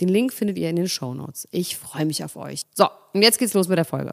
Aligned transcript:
Den 0.00 0.08
Link 0.08 0.32
findet 0.32 0.58
ihr 0.58 0.70
in 0.70 0.76
den 0.76 0.88
Show 0.88 1.12
Notes. 1.12 1.46
Ich 1.50 1.76
freue 1.76 2.06
mich 2.06 2.24
auf 2.24 2.36
euch. 2.36 2.62
So, 2.74 2.88
und 3.12 3.22
jetzt 3.22 3.38
geht's 3.38 3.54
los 3.54 3.68
mit 3.68 3.76
der 3.76 3.84
Folge. 3.84 4.12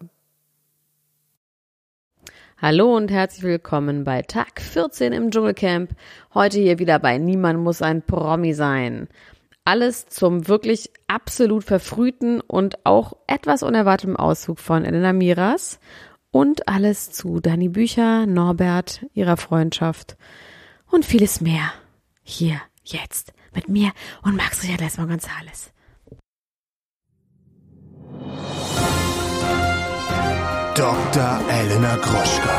Hallo 2.60 2.96
und 2.96 3.10
herzlich 3.12 3.44
willkommen 3.44 4.04
bei 4.04 4.23
Tag 4.23 4.60
14 4.60 5.13
im 5.13 5.32
Dschungelcamp. 5.32 5.91
Heute 6.34 6.60
hier 6.60 6.80
wieder 6.80 7.00
bei 7.00 7.18
Niemand 7.20 7.60
muss 7.60 7.82
ein 7.82 8.02
Promi 8.02 8.54
sein. 8.54 9.08
Alles 9.63 10.08
zum 10.08 10.48
wirklich 10.48 10.90
absolut 11.08 11.63
verfrühten 11.63 12.41
und 12.41 12.85
auch 12.85 13.13
etwas 13.27 13.63
unerwarteten 13.63 14.16
Auszug 14.16 14.60
von 14.60 14.85
Elena 14.85 15.13
Miras 15.13 15.80
und 16.32 16.68
alles 16.68 17.12
zu 17.12 17.40
Dani 17.40 17.70
Bücher, 17.70 18.26
Norbert, 18.26 19.05
ihrer 19.13 19.38
Freundschaft 19.38 20.18
und 20.90 21.05
vieles 21.05 21.41
mehr. 21.41 21.71
Hier, 22.24 22.60
jetzt, 22.84 23.34
mit 23.54 23.70
mir 23.70 23.91
und 24.24 24.35
Max 24.35 24.63
Richard 24.63 24.82
Lesmer 24.82 25.08
Gonzales. 25.08 25.71
Dr. 30.76 31.40
Elena 31.49 31.96
Gruschka. 31.98 32.57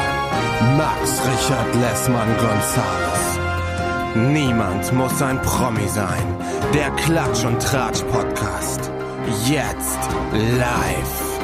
Max 0.77 1.23
Richard 1.27 1.75
Lessmann 1.77 2.37
Gonzales. 2.37 3.39
Niemand 4.33 4.93
muss 4.93 5.23
ein 5.23 5.41
Promi 5.43 5.87
sein. 5.89 6.37
Der 6.75 6.91
Klatsch 6.93 7.45
und 7.45 7.63
Tratsch 7.63 8.03
Podcast. 8.05 8.91
Jetzt 9.47 9.99
live. 10.33 11.41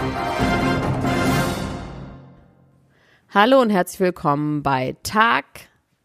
Hallo 3.33 3.61
und 3.61 3.71
herzlich 3.71 4.01
willkommen 4.01 4.63
bei 4.63 4.97
Tag 5.03 5.45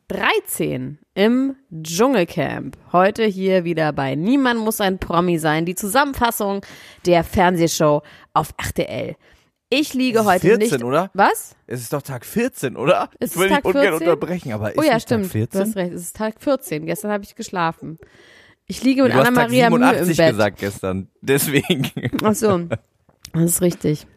13 0.10 1.00
im 1.20 1.58
Dschungelcamp. 1.70 2.78
Heute 2.94 3.26
hier 3.26 3.66
wieder 3.66 3.92
bei 3.92 4.16
Niemand 4.16 4.62
muss 4.62 4.80
ein 4.80 5.00
Promi 5.00 5.38
sein. 5.38 5.66
Die 5.66 5.76
Zusammenfassung 5.76 6.62
der 7.06 7.26
Fernsehshow 7.26 8.04
auf 8.34 8.54
RTL. 8.58 9.18
Ich 9.70 9.94
liege 9.94 10.24
heute 10.24 10.48
14, 10.48 10.60
nicht. 10.60 10.84
oder? 10.86 11.12
Was? 11.14 11.58
Es 11.68 11.82
ist 11.82 11.92
doch 11.92 12.04
Tag 12.04 12.26
14, 12.26 12.78
oder? 12.78 13.10
Ist 13.20 13.36
ich 13.36 13.42
will 13.42 13.50
Tag 13.50 13.64
dich 13.64 13.66
ungern 13.66 13.98
14? 13.98 14.08
unterbrechen, 14.08 14.54
aber 14.54 14.72
ist 14.72 14.78
oh 14.78 14.82
ja, 14.82 14.94
nicht 14.94 15.04
stimmt. 15.04 15.26
Tag 15.26 15.32
14? 15.34 15.60
Du 15.60 15.68
hast 15.68 15.76
recht. 15.76 15.94
Es 15.94 16.02
ist 16.04 16.16
Tag 16.16 16.36
14. 16.42 16.86
Gestern 16.86 17.12
habe 17.12 17.26
ich 17.26 17.36
geschlafen. 17.36 18.00
Ich 18.66 18.82
liege 18.86 19.04
mit 19.04 19.14
Anna-Maria 19.14 19.70
Mühe 19.70 19.80
im 19.90 20.06
87 20.06 20.18
Bett. 20.18 20.30
gesagt 20.32 20.60
gestern. 20.60 21.10
Deswegen. 21.20 21.92
Ach 22.24 22.34
so. 22.34 22.62
Das 23.34 23.44
ist 23.44 23.62
richtig. 23.62 24.08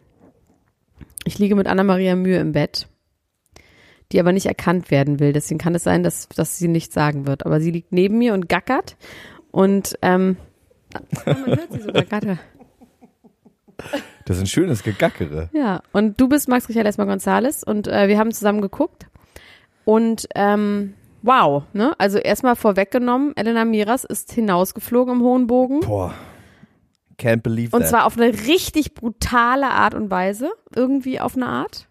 Ich 1.25 1.37
liege 1.37 1.55
mit 1.55 1.67
Anna-Maria 1.67 2.15
Mühe 2.15 2.39
im 2.39 2.53
Bett, 2.53 2.87
die 4.13 4.19
aber 4.19 4.31
nicht 4.31 4.45
erkannt 4.45 4.91
werden 4.91 5.19
will. 5.19 5.33
Deswegen 5.33 5.57
kann 5.57 5.75
es 5.75 5.83
sein, 5.83 6.03
dass, 6.03 6.29
dass 6.29 6.57
sie 6.57 6.67
nichts 6.67 6.93
sagen 6.93 7.27
wird. 7.27 7.45
Aber 7.45 7.59
sie 7.59 7.71
liegt 7.71 7.91
neben 7.91 8.17
mir 8.17 8.33
und 8.33 8.47
gackert. 8.47 8.95
Und 9.51 9.97
ähm, 10.01 10.37
oh, 10.95 10.99
man 11.25 11.45
hört 11.45 11.71
sie 11.71 11.81
sogar 11.81 12.03
gackern. 12.03 12.39
Das 14.25 14.37
ist 14.37 14.43
ein 14.43 14.47
schönes 14.47 14.83
Gegackere. 14.83 15.49
Ja, 15.51 15.81
und 15.91 16.21
du 16.21 16.29
bist 16.29 16.47
Max 16.47 16.69
Richard 16.69 16.85
Esmer 16.85 17.05
Gonzales 17.05 17.63
und 17.63 17.87
äh, 17.87 18.07
wir 18.07 18.17
haben 18.17 18.31
zusammen 18.31 18.61
geguckt. 18.61 19.07
Und 19.83 20.27
ähm, 20.35 20.93
wow, 21.23 21.63
ne? 21.73 21.93
Also 21.97 22.19
erstmal 22.19 22.55
vorweggenommen, 22.55 23.35
Elena 23.35 23.65
Miras 23.65 24.05
ist 24.05 24.31
hinausgeflogen 24.31 25.15
im 25.15 25.21
hohen 25.21 25.47
Bogen. 25.47 25.81
Boah. 25.81 26.13
Can't 27.19 27.41
believe 27.41 27.75
Und 27.75 27.81
that. 27.81 27.89
zwar 27.89 28.05
auf 28.05 28.17
eine 28.17 28.31
richtig 28.31 28.93
brutale 28.93 29.69
Art 29.69 29.93
und 29.93 30.09
Weise. 30.09 30.51
Irgendwie 30.73 31.19
auf 31.19 31.35
eine 31.35 31.47
Art. 31.47 31.87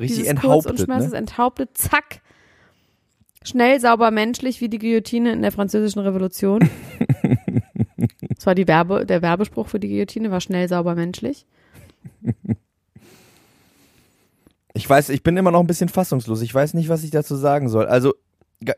Richtig 0.00 0.24
Dieses 0.24 0.40
Kurz- 0.40 0.64
und 0.64 0.72
enthauptet, 0.72 0.84
Schmerzes 0.86 1.10
ne? 1.12 1.18
enthauptet, 1.18 1.70
zack. 1.74 2.22
Schnell, 3.42 3.80
sauber, 3.80 4.10
menschlich 4.10 4.60
wie 4.60 4.68
die 4.68 4.78
Guillotine 4.78 5.32
in 5.32 5.42
der 5.42 5.52
französischen 5.52 6.00
Revolution. 6.00 6.68
das 8.28 8.46
war 8.46 8.54
die 8.54 8.66
Werbe, 8.66 9.06
der 9.06 9.22
Werbespruch 9.22 9.68
für 9.68 9.80
die 9.80 9.88
Guillotine, 9.88 10.30
war 10.30 10.40
schnell, 10.40 10.68
sauber, 10.68 10.94
menschlich. 10.94 11.46
Ich 14.72 14.88
weiß, 14.88 15.10
ich 15.10 15.22
bin 15.22 15.36
immer 15.36 15.50
noch 15.50 15.60
ein 15.60 15.66
bisschen 15.66 15.88
fassungslos. 15.88 16.42
Ich 16.42 16.54
weiß 16.54 16.74
nicht, 16.74 16.88
was 16.88 17.04
ich 17.04 17.10
dazu 17.10 17.36
sagen 17.36 17.68
soll. 17.68 17.86
Also, 17.86 18.14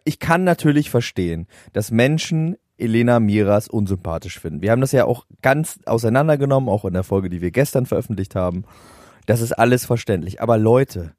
ich 0.04 0.18
kann 0.18 0.44
natürlich 0.44 0.90
verstehen, 0.90 1.46
dass 1.72 1.90
Menschen 1.90 2.56
Elena 2.78 3.20
Miras 3.20 3.68
unsympathisch 3.68 4.40
finden. 4.40 4.62
Wir 4.62 4.70
haben 4.70 4.80
das 4.80 4.92
ja 4.92 5.04
auch 5.04 5.26
ganz 5.42 5.78
auseinandergenommen, 5.86 6.68
auch 6.68 6.84
in 6.84 6.94
der 6.94 7.04
Folge, 7.04 7.30
die 7.30 7.40
wir 7.40 7.50
gestern 7.50 7.86
veröffentlicht 7.86 8.34
haben. 8.34 8.64
Das 9.26 9.40
ist 9.40 9.52
alles 9.52 9.84
verständlich. 9.86 10.40
Aber 10.40 10.58
Leute, 10.58 11.14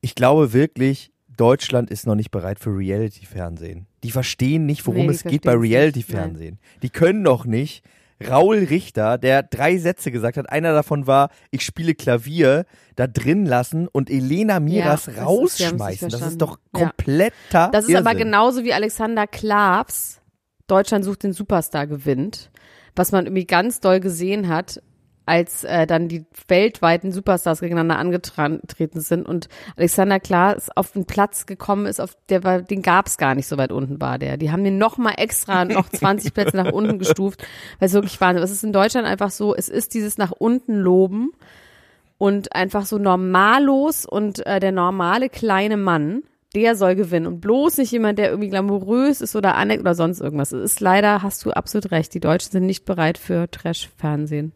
ich 0.00 0.14
glaube 0.14 0.52
wirklich, 0.52 1.12
Deutschland 1.36 1.90
ist 1.90 2.06
noch 2.06 2.14
nicht 2.14 2.30
bereit 2.30 2.58
für 2.58 2.70
Reality-Fernsehen. 2.76 3.86
Die 4.02 4.10
verstehen 4.10 4.66
nicht, 4.66 4.86
worum 4.86 5.06
Nee, 5.06 5.12
es 5.12 5.22
geht 5.24 5.42
bei. 5.42 5.54
Reality-Fernsehen. 5.54 6.58
Die 6.82 6.90
können 6.90 7.24
doch 7.24 7.44
nicht 7.44 7.84
Raul 8.28 8.58
Richter, 8.58 9.16
der 9.16 9.42
drei 9.42 9.78
Sätze 9.78 10.10
gesagt 10.10 10.36
hat, 10.36 10.50
einer 10.50 10.74
davon 10.74 11.06
war, 11.06 11.30
ich 11.50 11.62
spiele 11.64 11.94
Klavier, 11.94 12.66
da 12.96 13.06
drin 13.06 13.46
lassen 13.46 13.88
und 13.88 14.10
Elena 14.10 14.60
Miras 14.60 15.06
Ja, 15.06 15.12
das 15.12 15.16
ist- 15.22 15.26
rausschmeißen. 15.26 16.08
Das 16.10 16.20
ist 16.22 16.38
doch 16.38 16.58
Ja. 16.76 16.84
kompletter 16.86 17.70
Das 17.72 17.86
ist 17.88 17.94
aber 17.94 18.10
Irrsinn. 18.10 18.24
genauso 18.26 18.64
wie 18.64 18.74
Alexander 18.74 19.26
Klavs 19.26 20.20
Deutschland 20.66 21.04
sucht 21.04 21.22
den 21.22 21.32
Superstar 21.32 21.86
gewinnt, 21.86 22.50
was 22.94 23.10
man 23.10 23.24
irgendwie 23.24 23.46
ganz 23.46 23.80
doll 23.80 24.00
gesehen 24.00 24.48
hat, 24.48 24.82
als 25.30 25.62
äh, 25.62 25.86
dann 25.86 26.08
die 26.08 26.24
weltweiten 26.48 27.12
Superstars 27.12 27.60
gegeneinander 27.60 27.98
angetreten 27.98 29.00
sind 29.00 29.28
und 29.28 29.48
Alexander 29.76 30.18
Klaas 30.18 30.70
auf 30.74 30.90
den 30.90 31.04
Platz 31.04 31.46
gekommen 31.46 31.86
ist, 31.86 32.00
auf 32.00 32.16
der 32.30 32.42
war, 32.42 32.62
den 32.62 32.82
gab's 32.82 33.16
gar 33.16 33.36
nicht 33.36 33.46
so 33.46 33.56
weit 33.56 33.70
unten 33.70 34.00
war 34.00 34.18
der. 34.18 34.38
Die 34.38 34.50
haben 34.50 34.64
den 34.64 34.76
noch 34.76 34.98
mal 34.98 35.14
extra 35.16 35.64
noch 35.64 35.88
20 35.92 36.34
Plätze 36.34 36.56
nach 36.56 36.72
unten 36.72 36.98
gestuft, 36.98 37.46
weil 37.78 37.86
es 37.86 37.92
wirklich 37.92 38.20
Wahnsinn. 38.20 38.42
Es 38.42 38.50
ist 38.50 38.64
in 38.64 38.72
Deutschland 38.72 39.06
einfach 39.06 39.30
so, 39.30 39.54
es 39.54 39.68
ist 39.68 39.94
dieses 39.94 40.18
nach 40.18 40.32
unten 40.32 40.74
loben 40.74 41.30
und 42.18 42.52
einfach 42.56 42.84
so 42.84 42.98
normallos 42.98 44.06
und 44.06 44.44
äh, 44.46 44.58
der 44.58 44.72
normale 44.72 45.28
kleine 45.28 45.76
Mann, 45.76 46.24
der 46.56 46.74
soll 46.74 46.96
gewinnen 46.96 47.28
und 47.28 47.40
bloß 47.40 47.78
nicht 47.78 47.92
jemand, 47.92 48.18
der 48.18 48.30
irgendwie 48.30 48.48
glamourös 48.48 49.20
ist 49.20 49.36
oder 49.36 49.54
aneckt 49.54 49.82
oder 49.82 49.94
sonst 49.94 50.20
irgendwas. 50.20 50.50
Es 50.50 50.72
ist 50.72 50.80
leider, 50.80 51.22
hast 51.22 51.44
du 51.44 51.52
absolut 51.52 51.92
recht, 51.92 52.12
die 52.14 52.20
Deutschen 52.20 52.50
sind 52.50 52.66
nicht 52.66 52.84
bereit 52.84 53.16
für 53.16 53.48
Trash-Fernsehen. 53.48 54.54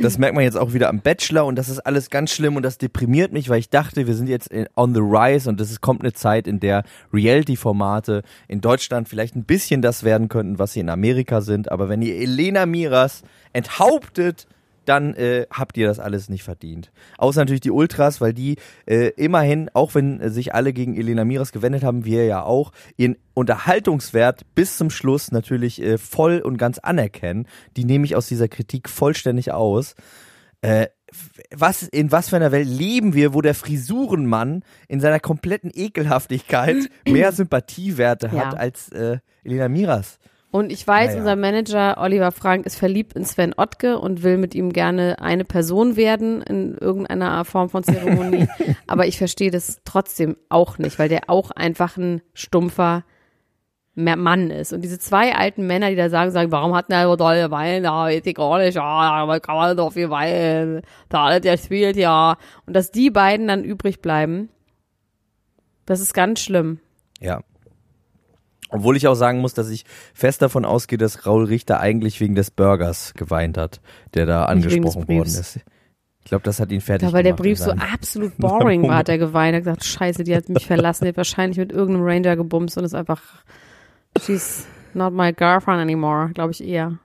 Das 0.00 0.18
merkt 0.18 0.34
man 0.34 0.44
jetzt 0.44 0.56
auch 0.56 0.72
wieder 0.72 0.88
am 0.88 1.00
Bachelor 1.00 1.46
und 1.46 1.56
das 1.56 1.68
ist 1.68 1.80
alles 1.80 2.10
ganz 2.10 2.30
schlimm 2.32 2.56
und 2.56 2.62
das 2.62 2.78
deprimiert 2.78 3.32
mich, 3.32 3.48
weil 3.48 3.58
ich 3.58 3.70
dachte, 3.70 4.06
wir 4.06 4.14
sind 4.14 4.28
jetzt 4.28 4.50
on 4.76 4.94
the 4.94 5.00
rise 5.00 5.48
und 5.48 5.60
es 5.60 5.80
kommt 5.80 6.02
eine 6.02 6.12
Zeit, 6.12 6.46
in 6.46 6.60
der 6.60 6.84
Reality-Formate 7.12 8.22
in 8.48 8.60
Deutschland 8.60 9.08
vielleicht 9.08 9.36
ein 9.36 9.44
bisschen 9.44 9.82
das 9.82 10.02
werden 10.02 10.28
könnten, 10.28 10.58
was 10.58 10.72
sie 10.72 10.80
in 10.80 10.88
Amerika 10.90 11.40
sind. 11.40 11.70
Aber 11.70 11.88
wenn 11.88 12.02
ihr 12.02 12.16
Elena 12.16 12.66
Miras 12.66 13.22
enthauptet, 13.52 14.46
dann 14.84 15.14
äh, 15.14 15.46
habt 15.50 15.76
ihr 15.76 15.86
das 15.86 15.98
alles 15.98 16.28
nicht 16.28 16.42
verdient. 16.42 16.90
Außer 17.18 17.40
natürlich 17.40 17.60
die 17.60 17.70
Ultras, 17.70 18.20
weil 18.20 18.32
die 18.32 18.56
äh, 18.86 19.08
immerhin, 19.16 19.70
auch 19.74 19.94
wenn 19.94 20.28
sich 20.30 20.54
alle 20.54 20.72
gegen 20.72 20.96
Elena 20.96 21.24
Miras 21.24 21.52
gewendet 21.52 21.84
haben, 21.84 22.04
wir 22.04 22.26
ja 22.26 22.42
auch, 22.42 22.72
ihren 22.96 23.16
Unterhaltungswert 23.34 24.42
bis 24.54 24.76
zum 24.76 24.90
Schluss 24.90 25.32
natürlich 25.32 25.80
äh, 25.82 25.98
voll 25.98 26.40
und 26.40 26.56
ganz 26.58 26.78
anerkennen. 26.78 27.46
Die 27.76 27.84
nehme 27.84 28.04
ich 28.04 28.16
aus 28.16 28.26
dieser 28.26 28.48
Kritik 28.48 28.88
vollständig 28.88 29.52
aus. 29.52 29.94
Äh, 30.62 30.88
was, 31.54 31.82
in 31.82 32.10
was 32.10 32.30
für 32.30 32.36
einer 32.36 32.52
Welt 32.52 32.68
leben 32.68 33.14
wir, 33.14 33.34
wo 33.34 33.40
der 33.42 33.54
Frisurenmann 33.54 34.64
in 34.88 35.00
seiner 35.00 35.20
kompletten 35.20 35.70
Ekelhaftigkeit 35.74 36.88
mehr 37.08 37.32
Sympathiewerte 37.32 38.32
hat 38.32 38.54
Ja. 38.54 38.58
als 38.58 38.90
äh, 38.90 39.18
Elena 39.44 39.68
Miras? 39.68 40.18
Und 40.52 40.70
ich 40.70 40.86
weiß, 40.86 41.08
Naja. 41.12 41.18
unser 41.20 41.36
Manager 41.36 41.96
Oliver 41.98 42.30
Frank 42.30 42.66
ist 42.66 42.76
verliebt 42.76 43.14
in 43.14 43.24
Sven 43.24 43.54
Ottke 43.56 43.98
und 43.98 44.22
will 44.22 44.36
mit 44.36 44.54
ihm 44.54 44.70
gerne 44.74 45.16
eine 45.18 45.46
Person 45.46 45.96
werden 45.96 46.42
in 46.42 46.76
irgendeiner 46.76 47.46
Form 47.46 47.70
von 47.70 47.82
Zeremonie. 47.82 48.46
Aber 48.86 49.06
ich 49.06 49.16
verstehe 49.16 49.50
das 49.50 49.80
trotzdem 49.84 50.36
auch 50.50 50.76
nicht, 50.76 50.98
weil 50.98 51.08
der 51.08 51.30
auch 51.30 51.52
einfach 51.52 51.96
ein 51.96 52.20
stumpfer 52.34 53.02
Mann 53.94 54.50
ist. 54.50 54.74
Und 54.74 54.82
diese 54.82 54.98
zwei 54.98 55.34
alten 55.34 55.66
Männer, 55.66 55.88
die 55.88 55.96
da 55.96 56.10
sagen, 56.10 56.30
sagen, 56.32 56.52
warum 56.52 56.74
hat 56.74 56.90
der 56.90 57.04
so 57.06 57.16
tolle 57.16 57.50
Wein, 57.50 57.84
ja, 57.84 58.08
ist 58.10 58.26
egal, 58.26 58.70
ja, 58.70 58.82
aber 58.82 59.40
kann 59.40 59.56
man 59.56 59.74
doch 59.74 59.94
viel 59.94 60.10
Wein, 60.10 60.82
da 61.08 61.40
der 61.40 61.56
spielt 61.56 61.96
ja. 61.96 62.36
Und 62.66 62.76
dass 62.76 62.90
die 62.90 63.08
beiden 63.10 63.48
dann 63.48 63.64
übrig 63.64 64.02
bleiben, 64.02 64.50
das 65.86 66.00
ist 66.00 66.12
ganz 66.12 66.40
schlimm. 66.40 66.78
Ja. 67.20 67.40
Obwohl 68.72 68.96
ich 68.96 69.06
auch 69.06 69.14
sagen 69.14 69.40
muss, 69.40 69.54
dass 69.54 69.68
ich 69.70 69.84
fest 70.14 70.42
davon 70.42 70.64
ausgehe, 70.64 70.98
dass 70.98 71.26
Raul 71.26 71.44
Richter 71.44 71.78
eigentlich 71.80 72.20
wegen 72.20 72.34
des 72.34 72.50
Burgers 72.50 73.14
geweint 73.14 73.56
hat, 73.58 73.80
der 74.14 74.26
da 74.26 74.46
angesprochen 74.46 75.06
worden 75.08 75.28
ist. 75.28 75.60
Ich 76.24 76.28
glaube, 76.28 76.44
das 76.44 76.60
hat 76.60 76.70
ihn 76.72 76.80
fertig 76.80 77.08
Ja, 77.08 77.12
weil 77.12 77.22
der 77.24 77.32
gemacht 77.32 77.42
Brief 77.42 77.58
so 77.58 77.72
absolut 77.72 78.36
boring 78.38 78.82
war, 78.88 78.96
hat 78.98 79.08
er 79.08 79.18
geweint. 79.18 79.54
Er 79.54 79.56
hat 79.58 79.64
gesagt, 79.64 79.84
scheiße, 79.84 80.24
die 80.24 80.34
hat 80.36 80.48
mich 80.48 80.66
verlassen, 80.66 81.04
die 81.04 81.08
hat 81.08 81.16
wahrscheinlich 81.16 81.58
mit 81.58 81.72
irgendeinem 81.72 82.04
Ranger 82.06 82.36
gebumst 82.36 82.78
und 82.78 82.84
ist 82.84 82.94
einfach, 82.94 83.20
she's 84.20 84.66
not 84.94 85.12
my 85.12 85.32
girlfriend 85.32 85.80
anymore, 85.80 86.30
glaube 86.32 86.52
ich 86.52 86.62
eher. 86.64 86.98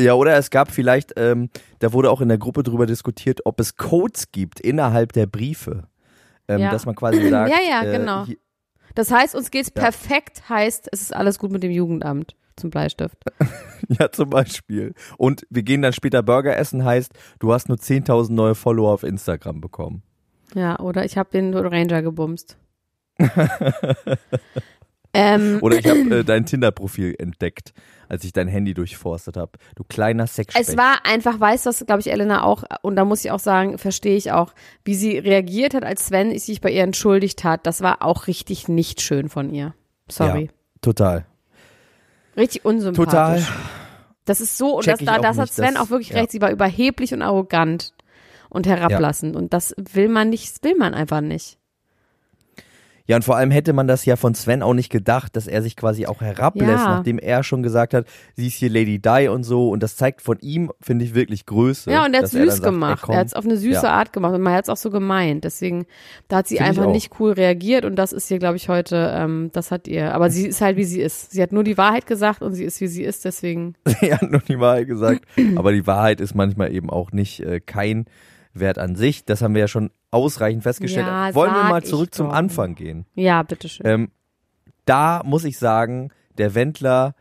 Ja, 0.00 0.14
oder 0.14 0.36
es 0.36 0.50
gab 0.50 0.70
vielleicht, 0.70 1.12
ähm, 1.16 1.50
da 1.80 1.92
wurde 1.92 2.10
auch 2.10 2.20
in 2.20 2.28
der 2.28 2.38
Gruppe 2.38 2.62
drüber 2.62 2.86
diskutiert, 2.86 3.40
ob 3.44 3.58
es 3.60 3.76
Codes 3.76 4.30
gibt 4.32 4.60
innerhalb 4.60 5.12
der 5.12 5.26
Briefe. 5.26 5.84
Ähm, 6.48 6.60
Ja. 6.60 6.70
Dass 6.70 6.86
man 6.86 6.94
quasi 6.94 7.20
sagt, 7.30 7.50
Ja, 7.50 7.58
ja, 7.68 7.82
äh, 7.92 7.98
genau. 7.98 8.24
hier- 8.24 8.36
Das 8.94 9.10
heißt, 9.10 9.34
uns 9.34 9.50
geht's 9.50 9.72
Ja. 9.76 9.82
perfekt, 9.82 10.48
heißt, 10.48 10.88
es 10.92 11.02
ist 11.02 11.14
alles 11.14 11.38
gut 11.38 11.50
mit 11.52 11.62
dem 11.62 11.70
Jugendamt 11.70 12.34
zum 12.56 12.70
Bleistift. 12.70 13.16
Ja, 13.98 14.10
zum 14.12 14.28
Beispiel. 14.28 14.92
Und 15.16 15.46
wir 15.50 15.62
gehen 15.62 15.80
dann 15.80 15.92
später 15.94 16.22
Burger 16.22 16.56
essen, 16.56 16.84
heißt, 16.84 17.12
du 17.38 17.52
hast 17.54 17.68
nur 17.68 17.78
10.000 17.78 18.32
neue 18.32 18.54
Follower 18.54 18.92
auf 18.92 19.02
Instagram 19.02 19.60
bekommen. 19.62 20.02
Ja, 20.54 20.78
oder 20.80 21.04
ich 21.06 21.16
habe 21.16 21.30
den 21.30 21.54
Ranger 21.54 22.02
gebumst. 22.02 22.58
ähm, 25.38 25.58
Oder 25.62 25.78
ich 25.78 25.86
habe 25.86 25.98
äh, 26.18 26.24
dein 26.24 26.46
Tinder-Profil 26.46 27.14
entdeckt, 27.18 27.72
als 28.08 28.24
ich 28.24 28.32
dein 28.32 28.48
Handy 28.48 28.74
durchforstet 28.74 29.36
habe. 29.36 29.52
Du 29.76 29.84
kleiner 29.84 30.26
Sexspecht. 30.26 30.68
Es 30.68 30.76
war 30.76 31.04
einfach, 31.04 31.38
weiß 31.40 31.64
das, 31.64 31.84
glaube 31.86 32.00
ich, 32.00 32.10
Elena 32.10 32.44
auch, 32.44 32.64
und 32.82 32.96
da 32.96 33.04
muss 33.04 33.24
ich 33.24 33.30
auch 33.30 33.38
sagen, 33.38 33.78
verstehe 33.78 34.16
ich 34.16 34.32
auch, 34.32 34.52
wie 34.84 34.94
sie 34.94 35.18
reagiert 35.18 35.74
hat, 35.74 35.84
als 35.84 36.06
Sven 36.06 36.36
sich 36.38 36.60
bei 36.60 36.70
ihr 36.70 36.82
entschuldigt 36.82 37.44
hat. 37.44 37.66
Das 37.66 37.80
war 37.80 38.02
auch 38.02 38.26
richtig 38.26 38.68
nicht 38.68 39.00
schön 39.00 39.28
von 39.28 39.50
ihr. 39.50 39.74
Sorry. 40.10 40.44
Ja, 40.44 40.52
total. 40.80 41.26
Richtig 42.36 42.64
unsympathisch. 42.64 43.44
Total. 43.46 43.58
Das 44.24 44.40
ist 44.40 44.58
so, 44.58 44.76
und 44.76 44.86
das, 44.86 44.98
da, 45.00 45.18
das 45.18 45.38
hat 45.38 45.50
Sven 45.50 45.74
das- 45.74 45.82
auch 45.82 45.90
wirklich 45.90 46.10
ja. 46.10 46.18
recht. 46.18 46.30
Sie 46.30 46.40
war 46.40 46.50
überheblich 46.50 47.12
und 47.14 47.22
arrogant 47.22 47.94
und 48.50 48.66
herablassend. 48.66 49.36
Und 49.36 49.52
das 49.52 49.74
will 49.76 50.08
man 50.08 50.30
nicht, 50.30 50.50
das 50.50 50.62
will 50.62 50.76
man 50.76 50.94
einfach 50.94 51.20
nicht. 51.20 51.58
Ja, 53.08 53.16
und 53.16 53.24
vor 53.24 53.36
allem 53.36 53.50
hätte 53.50 53.72
man 53.72 53.88
das 53.88 54.04
ja 54.04 54.16
von 54.16 54.34
Sven 54.34 54.62
auch 54.62 54.74
nicht 54.74 54.90
gedacht, 54.90 55.34
dass 55.34 55.46
er 55.46 55.62
sich 55.62 55.76
quasi 55.76 56.04
auch 56.04 56.20
herablässt, 56.20 56.68
Ja. 56.84 56.96
nachdem 56.96 57.18
er 57.18 57.42
schon 57.42 57.62
gesagt 57.62 57.94
hat, 57.94 58.06
sie 58.36 58.48
ist 58.48 58.54
hier 58.56 58.68
Lady 58.68 58.98
Di 59.00 59.28
und 59.28 59.44
so. 59.44 59.70
Und 59.70 59.82
das 59.82 59.96
zeigt 59.96 60.20
von 60.20 60.38
ihm, 60.40 60.70
finde 60.82 61.06
ich, 61.06 61.14
wirklich 61.14 61.46
Größe. 61.46 61.90
Ja, 61.90 62.04
und 62.04 62.12
er 62.12 62.20
hat 62.22 62.28
süß 62.28 62.56
sagt, 62.56 62.64
ey, 62.66 62.70
gemacht. 62.70 63.02
komm. 63.02 63.14
er 63.14 63.20
hat 63.20 63.28
es 63.28 63.32
auf 63.34 63.46
eine 63.46 63.56
süße 63.56 63.82
Ja. 63.86 63.92
Art 63.92 64.12
gemacht 64.12 64.34
und 64.34 64.42
man 64.42 64.52
hat 64.52 64.64
es 64.64 64.68
auch 64.68 64.76
so 64.76 64.90
gemeint. 64.90 65.44
Deswegen, 65.44 65.86
da 66.28 66.36
hat 66.36 66.48
sie 66.48 66.58
Find 66.58 66.68
einfach 66.68 66.86
nicht 66.86 67.18
cool 67.18 67.32
reagiert 67.32 67.86
und 67.86 67.96
das 67.96 68.12
ist 68.12 68.30
ihr, 68.30 68.38
glaube 68.38 68.56
ich, 68.56 68.68
heute, 68.68 69.10
ähm, 69.16 69.48
das 69.54 69.70
hat 69.70 69.88
ihr. 69.88 70.14
Aber 70.14 70.28
sie 70.30 70.46
ist 70.46 70.60
halt, 70.60 70.76
wie 70.76 70.84
sie 70.84 71.00
ist. 71.00 71.32
Sie 71.32 71.42
hat 71.42 71.50
nur 71.50 71.64
die 71.64 71.78
Wahrheit 71.78 72.06
gesagt 72.06 72.42
und 72.42 72.52
sie 72.52 72.64
ist, 72.64 72.80
wie 72.82 72.88
sie 72.88 73.04
ist. 73.04 73.24
Deswegen, 73.24 73.74
er 74.02 74.20
hat 74.20 74.30
noch 74.30 74.42
die 74.42 74.60
Wahrheit 74.60 74.86
gesagt. 74.86 75.24
Aber 75.56 75.72
die 75.72 75.86
Wahrheit 75.86 76.20
ist 76.20 76.34
manchmal 76.34 76.74
eben 76.74 76.90
auch 76.90 77.10
nicht 77.12 77.40
äh, 77.40 77.58
kein 77.60 78.04
Wert 78.60 78.78
an 78.78 78.96
sich. 78.96 79.24
Das 79.24 79.42
haben 79.42 79.54
wir 79.54 79.60
ja 79.62 79.68
schon 79.68 79.90
ausreichend 80.10 80.62
festgestellt. 80.62 81.06
Ja, 81.06 81.34
Wollen 81.34 81.54
wir 81.54 81.64
mal 81.64 81.84
zurück 81.84 82.14
zum 82.14 82.28
doch. 82.28 82.34
Anfang 82.34 82.74
gehen? 82.74 83.06
ja, 83.14 83.42
bitteschön. 83.42 83.86
Ähm, 83.86 84.10
da 84.84 85.22
muss 85.24 85.44
ich 85.44 85.58
sagen, 85.58 86.10
der 86.38 86.54
Wendler 86.54 87.14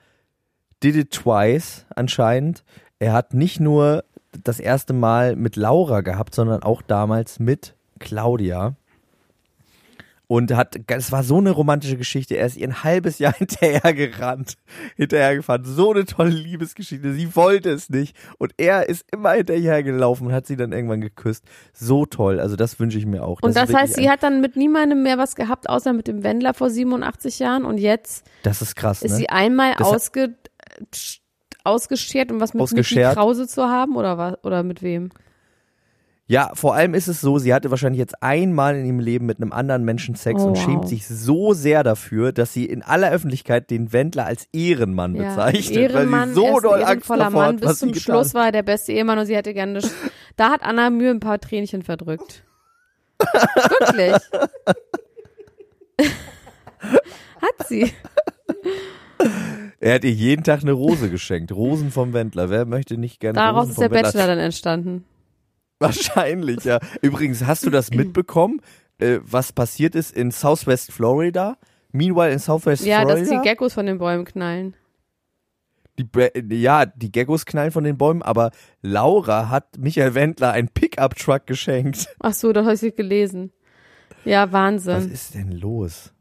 did 0.83 0.95
it 0.95 1.11
twice 1.11 1.85
anscheinend. 1.95 2.63
Er 2.99 3.13
hat 3.13 3.33
nicht 3.33 3.59
nur 3.59 4.03
das 4.43 4.59
erste 4.59 4.93
Mal 4.93 5.35
mit 5.35 5.55
Laura 5.55 6.01
gehabt, 6.01 6.35
sondern 6.35 6.63
auch 6.63 6.81
damals 6.81 7.39
mit 7.39 7.75
Claudia. 7.99 8.75
Und 10.29 10.53
hat, 10.53 10.77
es 10.87 11.11
war 11.13 11.23
so 11.23 11.37
eine 11.37 11.51
romantische 11.51 11.95
Geschichte. 11.95 12.35
Er 12.35 12.45
ist 12.47 12.57
ihr 12.57 12.67
ein 12.67 12.83
halbes 12.83 13.17
Jahr 13.17 13.33
hinterher 13.37 13.93
gerannt, 13.93 14.55
hinterher 14.97 15.35
gefahren. 15.35 15.63
So 15.63 15.93
eine 15.93 16.03
tolle 16.05 16.31
Liebesgeschichte. 16.31 17.13
Sie 17.13 17.33
wollte 17.35 17.69
es 17.69 17.89
nicht. 17.89 18.15
Und 18.37 18.53
er 18.57 18.89
ist 18.89 19.05
immer 19.11 19.31
hinterher 19.31 19.83
gelaufen 19.83 20.27
und 20.27 20.33
hat 20.33 20.45
sie 20.45 20.57
dann 20.57 20.73
irgendwann 20.73 20.99
geküsst. 20.99 21.45
So 21.71 22.05
toll. 22.05 22.41
Also 22.41 22.57
das 22.57 22.77
wünsche 22.79 22.97
ich 22.97 23.05
mir 23.05 23.23
auch. 23.23 23.41
und 23.41 23.55
das 23.55 23.69
wirklich 23.69 23.83
heißt, 23.83 23.93
sie 23.95 24.09
hat 24.09 24.21
dann 24.21 24.41
mit 24.41 24.57
niemandem 24.57 25.01
mehr 25.01 25.17
was 25.17 25.35
gehabt, 25.35 25.69
außer 25.69 25.93
mit 25.93 26.07
dem 26.07 26.23
Wendler 26.23 26.53
vor 26.53 26.69
87 26.69 27.39
Jahren 27.39 27.63
und 27.63 27.77
jetzt 27.77 28.25
das 28.43 28.61
ist 28.61 28.75
krass, 28.75 29.01
ist 29.03 29.11
ne? 29.11 29.17
sie 29.17 29.29
einmal 29.29 29.75
Das 29.77 29.87
ausge, 29.87 30.35
ausgeschert, 31.63 32.31
um 32.31 32.39
was 32.39 32.53
mit 32.53 32.63
Ausgeschert. 32.63 33.15
Krause 33.15 33.47
zu 33.47 33.63
haben 33.63 33.95
oder 33.95 34.17
was, 34.17 34.43
oder 34.43 34.63
mit 34.63 34.81
wem? 34.81 35.09
Ja, 36.29 36.51
vor 36.55 36.75
allem 36.75 36.93
ist 36.93 37.07
es 37.07 37.21
so, 37.21 37.39
sie 37.39 37.53
hatte 37.53 37.71
wahrscheinlich 37.71 37.99
jetzt 37.99 38.21
einmal 38.21 38.75
in 38.75 38.85
ihrem 38.85 38.99
Leben 38.99 39.25
mit 39.25 39.41
einem 39.41 39.53
anderen 39.53 39.85
Menschen 39.85 40.15
Sex 40.15 40.41
Oh, 40.43 40.47
und 40.47 40.57
wow. 40.57 40.63
schämt 40.65 40.87
sich 40.89 41.07
so 41.07 41.53
sehr 41.53 41.83
dafür, 41.83 42.33
dass 42.33 42.51
sie 42.51 42.65
in 42.65 42.83
aller 42.83 43.11
Öffentlichkeit 43.11 43.69
den 43.69 43.93
Wendler 43.93 44.25
als 44.25 44.49
Ehrenmann 44.51 45.15
Ja, 45.15 45.29
bezeichnet, 45.29 45.77
Ehrenmann, 45.91 46.35
weil 46.35 46.35
sie 46.35 46.41
so 46.53 46.59
doll 46.59 46.83
Angst 46.83 47.09
davor 47.09 47.29
Mann. 47.31 47.55
hat, 47.55 47.61
Bis 47.61 47.79
zum 47.79 47.93
Schluss 47.93 48.33
war 48.33 48.47
er 48.47 48.51
der 48.51 48.63
beste 48.63 48.91
Ehemann 48.91 49.17
und 49.19 49.25
sie 49.25 49.37
hätte 49.37 49.53
gerne. 49.53 49.79
Da 50.35 50.49
hat 50.51 50.63
Anna 50.63 50.89
Mühe 50.89 51.11
ein 51.11 51.21
paar 51.21 51.39
Tränchen 51.39 51.81
verdrückt. 51.81 52.43
Wirklich. 53.19 54.21
hat 57.41 57.67
sie. 57.67 57.91
Er 59.79 59.95
hat 59.95 60.03
ihr 60.03 60.11
jeden 60.11 60.43
Tag 60.43 60.61
eine 60.61 60.73
Rose 60.73 61.09
geschenkt, 61.09 61.51
Rosen 61.51 61.89
vom 61.91 62.11
Wendler. 62.13 62.49
Wer 62.49 62.65
möchte 62.65 62.97
nicht 62.97 63.19
gerne 63.19 63.35
Daraus 63.39 63.61
Rosen 63.61 63.71
ist 63.71 63.79
der 63.79 63.91
Wendler? 63.91 64.03
Bachelor 64.11 64.27
dann 64.27 64.39
entstanden. 64.39 65.05
Wahrscheinlich, 65.79 66.63
ja. 66.63 66.79
Übrigens, 67.01 67.45
hast 67.45 67.65
du 67.65 67.69
das 67.69 67.91
mitbekommen, 67.91 68.61
äh, 68.99 69.19
was 69.23 69.51
passiert 69.53 69.95
ist 69.95 70.15
in 70.15 70.31
Southwest 70.31 70.91
Florida? 70.91 71.57
Meanwhile 71.91 72.31
in 72.31 72.39
Southwest 72.39 72.85
Ja, 72.85 73.01
Florida? 73.01 73.19
dass 73.19 73.29
die 73.29 73.47
Geckos 73.47 73.73
von 73.73 73.85
den 73.85 73.97
Bäumen 73.97 74.25
knallen. 74.25 74.75
Die, 75.99 76.07
ja, 76.61 76.85
die 76.85 77.11
Geckos 77.11 77.45
knallen 77.45 77.71
von 77.71 77.83
den 77.83 77.97
Bäumen, 77.97 78.21
aber 78.21 78.51
Laura 78.83 79.49
hat 79.49 79.77
Michael 79.79 80.13
Wendler 80.13 80.51
einen 80.51 80.67
Pickup-Truck 80.67 81.47
geschenkt. 81.47 82.07
Ach 82.19 82.33
so, 82.33 82.53
das 82.53 82.65
habe 82.67 82.75
ich 82.87 82.95
gelesen. 82.95 83.51
Ja, 84.23 84.43
Was 84.45 84.51
Wahnsinn. 84.51 85.11
ist 85.11 85.33
denn 85.33 85.51
los? 85.51 86.13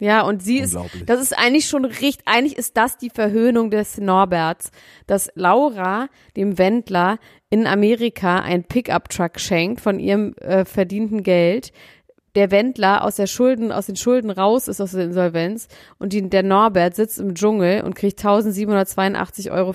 Ja, 0.00 0.22
und 0.22 0.42
sie 0.42 0.58
ist, 0.58 0.76
das 1.06 1.20
ist 1.20 1.36
eigentlich 1.36 1.66
schon 1.66 1.84
richtig, 1.84 2.22
eigentlich 2.24 2.56
ist 2.56 2.76
das 2.76 2.98
die 2.98 3.10
Verhöhnung 3.10 3.70
des 3.70 3.98
Norberts, 3.98 4.70
dass 5.08 5.28
Laura 5.34 6.08
dem 6.36 6.56
Wendler 6.56 7.18
in 7.50 7.66
Amerika 7.66 8.38
einen 8.38 8.62
Pickup-Truck 8.62 9.40
schenkt 9.40 9.80
von 9.80 9.98
ihrem 9.98 10.34
äh, 10.34 10.64
verdienten 10.64 11.24
Geld. 11.24 11.72
Der 12.36 12.52
Wendler 12.52 13.02
aus 13.02 13.16
der 13.16 13.26
Schulden, 13.26 13.72
aus 13.72 13.86
den 13.86 13.96
Schulden 13.96 14.30
raus 14.30 14.68
ist 14.68 14.80
aus 14.80 14.92
der 14.92 15.04
Insolvenz 15.04 15.66
und 15.98 16.12
die, 16.12 16.28
der 16.28 16.44
Norbert 16.44 16.94
sitzt 16.94 17.18
im 17.18 17.34
Dschungel 17.34 17.82
und 17.82 17.96
kriegt 17.96 18.20
1782,50 18.20 19.50
Euro 19.50 19.72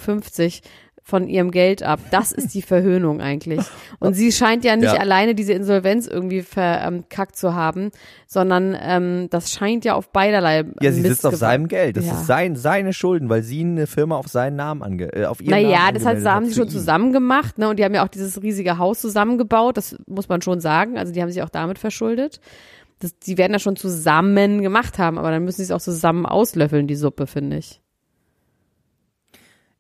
von 1.06 1.28
ihrem 1.28 1.52
Geld 1.52 1.84
ab. 1.84 2.00
Das 2.12 2.32
ist 2.32 2.54
die 2.54 2.62
Verhöhnung 2.62 3.20
eigentlich. 3.20 3.60
Und 4.00 4.14
sie 4.14 4.32
scheint 4.32 4.64
ja 4.64 4.76
nicht 4.78 4.94
Ja. 4.94 5.00
alleine 5.02 5.36
diese 5.36 5.52
Insolvenz 5.52 6.08
irgendwie 6.08 6.42
verkackt 6.42 7.36
zu 7.36 7.54
haben, 7.54 7.92
sondern 8.26 8.76
ähm, 8.82 9.28
das 9.30 9.52
scheint 9.52 9.84
ja 9.84 9.96
auf 9.96 10.10
beiderlei 10.12 10.64
Ja, 10.82 10.92
sie 10.94 11.02
Mist 11.02 11.16
sitzt 11.16 11.26
auf 11.26 11.34
gewa- 11.34 11.38
seine 11.38 11.68
Geld. 11.68 11.98
Das 11.98 12.06
Ja. 12.06 12.14
ist 12.14 12.26
sein, 12.28 12.56
seine 12.56 12.94
Schulden, 12.94 13.28
weil 13.28 13.44
sie 13.44 13.62
eine 13.62 13.86
Firma 13.86 14.16
auf 14.16 14.28
seinen 14.28 14.56
Namen 14.56 14.82
ange, 14.82 15.12
äh, 15.14 15.26
auf 15.26 15.42
ihren 15.42 15.52
Namen 15.52 15.64
Naja, 15.64 15.78
das 15.92 16.06
heißt, 16.06 16.06
angemeldet 16.06 16.26
da 16.26 16.34
haben 16.36 16.46
sie 16.46 16.56
schon 16.56 16.70
zusammen 16.70 17.12
gemacht, 17.12 17.58
ne? 17.58 17.68
Und 17.68 17.80
die 17.80 17.84
haben 17.84 17.94
ja 17.94 18.04
auch 18.06 18.08
dieses 18.08 18.42
riesige 18.42 18.78
Haus 18.78 19.02
zusammengebaut, 19.02 19.76
das 19.76 19.98
muss 20.08 20.30
man 20.30 20.42
schon 20.42 20.62
sagen. 20.62 20.98
Also 20.98 21.12
die 21.12 21.22
haben 21.22 21.30
sich 21.32 21.44
auch 21.44 21.50
damit 21.50 21.80
verschuldet. 21.80 22.40
Das, 23.00 23.20
die 23.20 23.38
werden 23.38 23.52
das 23.52 23.62
schon 23.62 23.76
zusammen 23.76 24.62
gemacht 24.62 24.98
haben, 25.00 25.18
aber 25.18 25.32
dann 25.32 25.44
müssen 25.44 25.58
sie 25.58 25.64
es 25.64 25.72
auch 25.72 25.82
zusammen 25.82 26.26
auslöffeln, 26.26 26.88
die 26.88 26.96
Suppe, 26.96 27.28
finde 27.28 27.58
ich. 27.58 27.82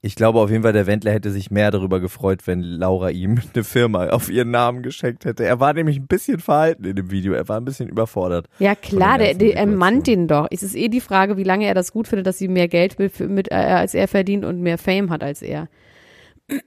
Ich 0.05 0.15
glaube 0.15 0.41
auf 0.41 0.49
jeden 0.49 0.63
Fall, 0.63 0.73
der 0.73 0.85
Wendler 0.85 1.13
hätte 1.13 1.31
sich 1.31 1.49
mehr 1.49 1.71
darüber 1.71 2.01
gefreut, 2.01 2.41
wenn 2.45 2.61
Laura 2.61 3.09
ihm 3.09 3.39
eine 3.53 3.63
Firma 3.63 4.09
auf 4.09 4.29
ihren 4.29 4.51
Namen 4.51 4.83
geschenkt 4.83 5.23
hätte. 5.23 5.45
Er 5.45 5.61
war 5.61 5.73
nämlich 5.73 5.97
ein 5.97 6.07
bisschen 6.07 6.41
verhalten 6.41 6.83
in 6.83 6.97
dem 6.97 7.09
Video. 7.09 7.31
Er 7.31 7.47
war 7.47 7.55
ein 7.55 7.63
bisschen 7.63 7.87
überfordert. 7.87 8.49
Ja, 8.59 8.75
klar, 8.75 9.17
der 9.17 9.33
der, 9.33 9.55
er 9.55 9.65
mannt 9.65 10.07
den 10.07 10.27
doch. 10.27 10.47
Es 10.51 10.61
ist 10.61 10.75
eh 10.75 10.89
die 10.89 10.99
Frage, 10.99 11.37
wie 11.37 11.45
lange 11.45 11.67
er 11.67 11.73
das 11.73 11.93
gut 11.93 12.09
findet, 12.09 12.27
dass 12.27 12.37
sie 12.37 12.49
mehr 12.49 12.67
Geld 12.67 12.97
für, 13.13 13.29
mit, 13.29 13.49
äh, 13.49 13.55
als 13.55 13.93
er 13.93 14.09
verdient 14.09 14.43
und 14.43 14.59
mehr 14.59 14.77
Fame 14.77 15.09
hat 15.09 15.23
als 15.23 15.41
er. 15.41 15.69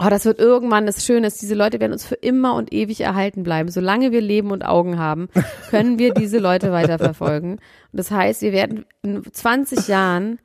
Oh, 0.00 0.08
das 0.10 0.24
wird 0.24 0.40
irgendwann 0.40 0.86
das 0.86 1.06
Schöne 1.06 1.28
ist, 1.28 1.40
diese 1.40 1.54
Leute 1.54 1.78
werden 1.78 1.92
uns 1.92 2.04
für 2.04 2.16
immer 2.16 2.56
und 2.56 2.72
ewig 2.72 3.00
erhalten 3.00 3.44
bleiben. 3.44 3.70
Solange 3.70 4.10
wir 4.10 4.20
Leben 4.20 4.50
und 4.50 4.64
Augen 4.64 4.98
haben, 4.98 5.28
können 5.70 6.00
wir 6.00 6.12
diese 6.12 6.38
Leute 6.38 6.72
weiterverfolgen. 6.72 7.52
Und 7.52 7.60
das 7.92 8.10
heißt, 8.10 8.42
wir 8.42 8.52
werden 8.52 8.86
in 9.02 9.22
20 9.22 9.86
Jahren 9.86 10.40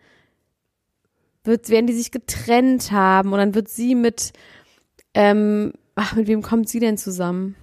wird, 1.49 1.69
werden 1.69 1.87
die 1.87 1.93
sich 1.93 2.11
getrennt 2.11 2.91
haben 2.91 3.33
und 3.33 3.39
dann 3.39 3.55
wird 3.55 3.67
sie 3.67 3.95
mit, 3.95 4.31
ähm, 5.13 5.73
ach, 5.95 6.15
mit 6.15 6.27
wem 6.27 6.41
kommt 6.41 6.69
sie 6.69 6.79
denn 6.79 6.97
zusammen? 6.97 7.55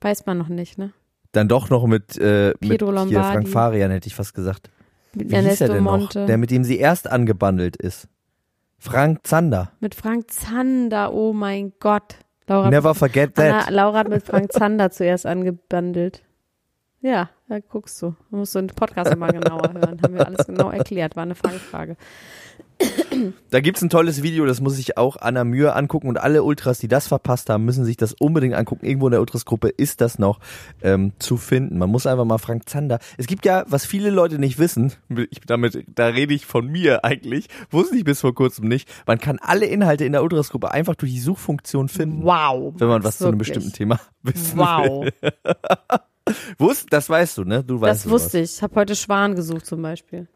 Weiß 0.00 0.26
man 0.26 0.36
noch 0.36 0.48
nicht, 0.48 0.76
ne? 0.76 0.92
Dann 1.32 1.48
doch 1.48 1.70
noch 1.70 1.86
mit, 1.86 2.18
äh, 2.18 2.48
mit 2.48 2.60
Pietro 2.60 2.86
hier 2.88 2.94
Lombardi. 2.94 3.32
Frank 3.32 3.48
Farian, 3.48 3.90
hätte 3.90 4.06
ich 4.06 4.14
fast 4.14 4.34
gesagt. 4.34 4.70
Mit 5.14 5.30
Wie 5.30 5.34
hieß 5.34 5.44
Ernesto 5.44 5.64
er 5.64 5.74
denn 5.74 5.84
Monte. 5.84 6.20
noch? 6.20 6.26
Der, 6.26 6.36
mit 6.36 6.50
dem 6.50 6.64
sie 6.64 6.78
erst 6.78 7.10
angebandelt 7.10 7.76
ist. 7.76 8.08
Frank 8.78 9.26
Zander. 9.26 9.72
mit 9.80 9.94
Frank 9.94 10.30
Zander, 10.30 11.12
oh 11.14 11.32
mein 11.32 11.72
Gott. 11.80 12.16
Laura, 12.46 12.70
Never 12.70 12.94
forget 12.94 13.38
Anna, 13.38 13.62
that. 13.62 13.70
Laura 13.70 13.98
hat 14.00 14.08
mit 14.08 14.24
Frank 14.24 14.52
Zander 14.52 14.90
zuerst 14.90 15.26
angebandelt. 15.26 16.22
Ja, 17.06 17.30
da 17.48 17.60
guckst 17.60 18.02
du. 18.02 18.16
Da 18.32 18.36
musst 18.36 18.56
du 18.56 18.58
den 18.58 18.66
Podcast 18.66 19.12
immer 19.14 19.28
genauer 19.28 19.72
hören. 19.72 20.02
Haben 20.02 20.14
wir 20.14 20.26
alles 20.26 20.44
genau 20.44 20.70
erklärt. 20.70 21.14
War 21.14 21.22
eine 21.22 21.36
Fangfrage. 21.36 21.96
Da 23.50 23.60
gibt's 23.60 23.80
ein 23.80 23.90
tolles 23.90 24.24
Video, 24.24 24.44
das 24.44 24.60
muss 24.60 24.74
sich 24.74 24.98
auch 24.98 25.16
Anna 25.16 25.44
Mühe 25.44 25.72
angucken 25.74 26.08
und 26.08 26.18
alle 26.18 26.42
Ultras, 26.42 26.78
die 26.78 26.88
das 26.88 27.06
verpasst 27.06 27.48
haben, 27.48 27.64
müssen 27.64 27.84
sich 27.84 27.96
das 27.96 28.12
unbedingt 28.12 28.54
angucken. 28.54 28.84
Irgendwo 28.84 29.06
in 29.06 29.12
der 29.12 29.20
Ultras-Gruppe 29.20 29.68
ist 29.68 30.00
das 30.00 30.18
noch 30.18 30.40
ähm, 30.82 31.12
zu 31.20 31.36
finden. 31.36 31.78
Man 31.78 31.90
muss 31.90 32.06
einfach 32.08 32.24
mal 32.24 32.38
Frank 32.38 32.68
Zander. 32.68 32.98
Es 33.18 33.28
gibt 33.28 33.46
ja, 33.46 33.64
was 33.68 33.86
viele 33.86 34.10
Leute 34.10 34.40
nicht 34.40 34.58
wissen, 34.58 34.92
ich, 35.30 35.40
damit, 35.46 35.84
da 35.94 36.08
rede 36.08 36.34
ich 36.34 36.44
von 36.44 36.66
mir 36.66 37.04
eigentlich, 37.04 37.46
wusste 37.70 37.96
ich 37.96 38.04
bis 38.04 38.20
vor 38.20 38.34
kurzem 38.34 38.66
nicht. 38.66 38.88
Man 39.06 39.18
kann 39.18 39.38
alle 39.40 39.66
Inhalte 39.66 40.04
in 40.04 40.12
der 40.12 40.24
Ultras-Gruppe 40.24 40.72
einfach 40.72 40.96
durch 40.96 41.12
die 41.12 41.20
Suchfunktion 41.20 41.88
finden. 41.88 42.24
Wow. 42.24 42.74
Wenn 42.76 42.88
man 42.88 43.04
was 43.04 43.18
zu 43.18 43.26
einem 43.28 43.34
wirklich. 43.38 43.54
bestimmten 43.54 43.72
Thema 43.76 44.00
wissen 44.22 44.58
Wow. 44.58 45.04
will. 45.04 45.12
Wusst, 46.58 46.86
das 46.92 47.08
weißt 47.08 47.38
du, 47.38 47.44
ne? 47.44 47.62
Du 47.64 47.80
weißt 47.80 48.04
Das 48.04 48.10
wusste 48.10 48.38
ich. 48.40 48.56
Ich 48.56 48.62
habe 48.62 48.74
heute 48.76 48.96
Schwan 48.96 49.34
gesucht 49.34 49.66
zum 49.66 49.82
Beispiel. 49.82 50.26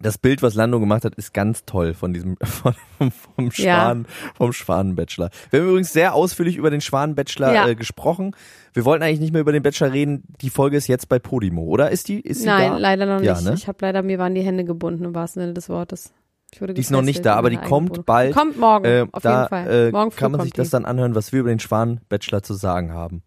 Das 0.00 0.18
Bild, 0.18 0.42
was 0.42 0.54
Lando 0.56 0.80
gemacht 0.80 1.04
hat, 1.04 1.14
ist 1.14 1.32
ganz 1.32 1.64
toll 1.64 1.94
von 1.94 2.12
diesem 2.12 2.36
von, 2.42 2.74
vom, 2.98 3.10
vom 3.12 3.44
Ja. 3.44 3.50
Schwan, 3.52 4.06
vom 4.36 4.52
Schwanenbachelor. 4.52 5.30
Wir 5.50 5.60
haben 5.60 5.68
übrigens 5.68 5.92
sehr 5.92 6.14
ausführlich 6.14 6.56
über 6.56 6.70
den 6.70 6.80
Schwanenbachelor 6.80 7.54
Ja. 7.54 7.68
äh, 7.68 7.74
gesprochen. 7.76 8.34
Wir 8.72 8.84
wollten 8.84 9.04
eigentlich 9.04 9.20
nicht 9.20 9.32
mehr 9.32 9.40
über 9.42 9.52
den 9.52 9.62
Bachelor 9.62 9.92
reden. 9.92 10.24
Die 10.40 10.50
Folge 10.50 10.76
ist 10.76 10.88
jetzt 10.88 11.08
bei 11.08 11.20
Podimo, 11.20 11.62
oder? 11.62 11.90
Ist 11.90 12.08
die? 12.08 12.18
Ist 12.20 12.40
sie 12.40 12.46
Nein, 12.46 12.72
da? 12.72 12.78
leider 12.78 13.06
noch 13.06 13.20
nicht. 13.20 13.26
Ja, 13.26 13.40
ne? 13.40 13.54
Ich 13.54 13.68
habe 13.68 13.78
leider, 13.82 14.02
mir 14.02 14.18
waren 14.18 14.34
die 14.34 14.42
Hände 14.42 14.64
gebunden 14.64 15.04
im 15.04 15.14
wahrsten 15.14 15.40
Sinne 15.42 15.54
des 15.54 15.68
Wortes. 15.68 16.12
Die 16.60 16.80
ist 16.80 16.90
noch 16.90 17.00
nicht 17.02 17.24
da, 17.24 17.36
aber 17.36 17.48
die 17.48 17.56
kommt 17.56 18.04
bald. 18.04 18.30
Die 18.30 18.38
kommt 18.38 18.58
morgen, 18.58 18.84
Äh, 18.84 19.06
auf 19.10 19.22
da 19.22 19.38
jeden 19.42 19.48
Fall. 19.48 19.70
äh, 19.88 19.90
morgen 19.92 20.10
früh 20.10 20.18
kann 20.18 20.32
man 20.32 20.40
sich 20.42 20.52
das 20.52 20.68
die. 20.68 20.72
dann 20.72 20.84
anhören, 20.84 21.14
was 21.14 21.32
wir 21.32 21.40
über 21.40 21.48
den 21.48 21.60
Schwanenbachelor 21.60 22.42
zu 22.42 22.54
sagen 22.54 22.92
haben. 22.92 23.22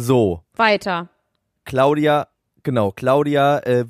So, 0.00 0.42
Weiter. 0.54 1.08
Claudia, 1.64 2.28
genau, 2.62 2.92
Claudia 2.92 3.58
äh, 3.58 3.84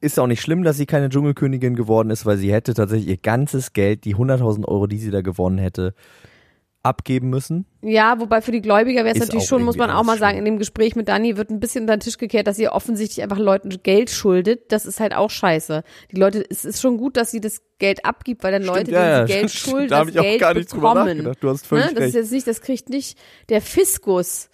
ist 0.00 0.18
auch 0.20 0.26
nicht 0.28 0.40
schlimm, 0.40 0.62
dass 0.62 0.76
sie 0.76 0.86
keine 0.86 1.08
Dschungelkönigin 1.08 1.74
geworden 1.74 2.10
ist, 2.10 2.24
weil 2.24 2.36
sie 2.36 2.52
hätte 2.52 2.72
tatsächlich 2.72 3.08
ihr 3.08 3.16
ganzes 3.16 3.72
Geld, 3.72 4.04
die 4.04 4.14
100.000 4.14 4.64
Euro, 4.66 4.86
die 4.86 4.98
sie 4.98 5.10
da 5.10 5.22
gewonnen 5.22 5.58
hätte, 5.58 5.94
abgeben 6.84 7.30
müssen. 7.30 7.64
Ja, 7.82 8.20
wobei 8.20 8.42
für 8.42 8.52
die 8.52 8.60
Gläubiger 8.60 9.04
wäre 9.04 9.14
es 9.16 9.22
Ist 9.22 9.28
natürlich 9.28 9.48
schon, 9.48 9.62
muss 9.62 9.76
man 9.78 9.90
auch 9.90 10.04
mal 10.04 10.18
sagen, 10.18 10.36
in 10.38 10.44
dem 10.44 10.58
Gespräch 10.58 10.94
mit 10.96 11.08
Dani 11.08 11.36
wird 11.38 11.50
ein 11.50 11.58
bisschen 11.58 11.84
unter 11.84 11.96
den 11.96 12.00
Tisch 12.00 12.18
gekehrt, 12.18 12.46
dass 12.46 12.56
sie 12.56 12.68
offensichtlich 12.68 13.22
einfach 13.22 13.38
Leuten 13.38 13.70
Geld 13.82 14.10
schuldet. 14.10 14.70
Das 14.70 14.84
ist 14.84 15.00
halt 15.00 15.14
auch 15.14 15.30
scheiße. 15.30 15.82
Die 16.12 16.16
Leute, 16.16 16.44
es 16.48 16.64
ist 16.66 16.82
schon 16.82 16.98
gut, 16.98 17.16
dass 17.16 17.30
sie 17.30 17.40
das 17.40 17.62
Geld 17.78 18.04
abgibt, 18.04 18.44
weil 18.44 18.52
dann 18.52 18.62
Leute, 18.64 18.90
ja, 18.92 19.00
denen 19.00 19.10
ja, 19.10 19.26
sie 19.26 19.32
Geld 19.32 19.50
stimmt. 19.50 19.70
schulden, 19.70 19.88
Da 19.88 20.00
das 20.04 20.08
ich 20.10 20.18
auch 20.18 20.22
Geld 20.22 20.40
gar 20.40 20.54
nicht 20.54 20.72
drüber 20.72 20.92
bekommen. 20.92 21.16
nachgedacht. 21.16 21.38
Du 21.42 21.48
hast 21.48 21.66
völlig 21.66 21.86
ne? 21.86 21.90
Das 21.94 21.98
ist 22.00 22.04
recht. 22.04 22.14
jetzt 22.16 22.32
nicht, 22.32 22.46
das 22.46 22.60
kriegt 22.60 22.88
nicht 22.90 23.18
der 23.48 23.62
Fiskus, 23.62 24.50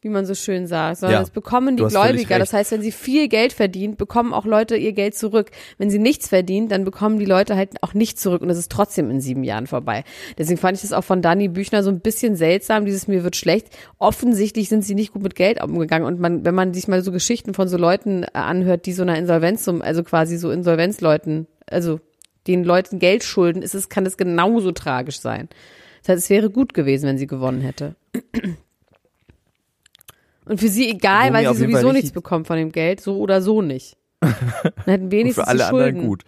wie 0.00 0.08
man 0.08 0.26
so 0.26 0.34
schön 0.34 0.68
sagt, 0.68 0.98
sondern 0.98 1.14
Ja, 1.14 1.20
das 1.20 1.30
bekommen 1.30 1.76
die 1.76 1.84
Gläubiger. 1.84 2.38
Das 2.38 2.52
heißt, 2.52 2.70
wenn 2.70 2.82
sie 2.82 2.92
viel 2.92 3.28
Geld 3.28 3.52
verdient, 3.52 3.96
bekommen 3.96 4.32
auch 4.32 4.44
Leute 4.44 4.76
ihr 4.76 4.92
Geld 4.92 5.16
zurück. 5.16 5.50
Wenn 5.76 5.90
sie 5.90 5.98
nichts 5.98 6.28
verdient, 6.28 6.70
dann 6.70 6.84
bekommen 6.84 7.18
die 7.18 7.24
Leute 7.24 7.56
halt 7.56 7.82
auch 7.82 7.94
nichts 7.94 8.22
zurück 8.22 8.42
und 8.42 8.50
es 8.50 8.58
ist 8.58 8.70
trotzdem 8.70 9.10
in 9.10 9.20
sieben 9.20 9.42
Jahren 9.42 9.66
vorbei. 9.66 10.04
Deswegen 10.38 10.58
fand 10.58 10.76
ich 10.76 10.82
das 10.82 10.92
auch 10.92 11.02
von 11.02 11.20
Dani 11.20 11.48
Büchner 11.48 11.82
so 11.82 11.90
ein 11.90 12.00
bisschen 12.00 12.36
seltsam, 12.36 12.84
dieses 12.84 13.08
mir 13.08 13.24
wird 13.24 13.34
schlecht. 13.34 13.68
Offensichtlich 13.98 14.68
sind 14.68 14.84
sie 14.84 14.94
nicht 14.94 15.12
gut 15.12 15.22
mit 15.22 15.34
Geld 15.34 15.62
umgegangen 15.62 16.06
und 16.06 16.20
man, 16.20 16.44
wenn 16.44 16.54
man 16.54 16.74
sich 16.74 16.86
mal 16.86 17.02
so 17.02 17.10
Geschichten 17.10 17.52
von 17.54 17.66
so 17.66 17.76
Leuten 17.76 18.22
äh, 18.22 18.28
anhört, 18.34 18.86
die 18.86 18.92
so 18.92 19.02
einer 19.02 19.18
Insolvenz, 19.18 19.66
also 19.66 20.04
quasi 20.04 20.36
so 20.38 20.52
Insolvenzleuten, 20.52 21.48
also 21.66 21.98
den 22.46 22.62
Leuten 22.62 23.00
Geld 23.00 23.24
schulden, 23.24 23.62
ist 23.62 23.74
es, 23.74 23.88
kann 23.88 24.06
es 24.06 24.16
genauso 24.16 24.70
tragisch 24.70 25.20
sein. 25.20 25.48
Das 26.02 26.10
heißt, 26.10 26.24
es 26.24 26.30
wäre 26.30 26.50
gut 26.50 26.72
gewesen, 26.72 27.06
wenn 27.06 27.18
sie 27.18 27.26
gewonnen 27.26 27.60
hätte. 27.60 27.96
Und 30.48 30.58
für 30.58 30.68
sie 30.68 30.88
egal, 30.88 31.30
Wo 31.30 31.34
weil 31.34 31.54
sie 31.54 31.60
sowieso 31.60 31.92
nichts 31.92 32.12
bekommt 32.12 32.46
von 32.46 32.56
dem 32.56 32.72
Geld, 32.72 33.00
so 33.00 33.18
oder 33.18 33.42
so 33.42 33.62
nicht. 33.62 33.96
Dann 34.20 34.34
hätten 34.86 35.04
Und 35.04 35.10
wenigstens 35.10 35.44
für 35.44 35.48
alle 35.48 35.66
anderen 35.66 36.06
gut. 36.06 36.24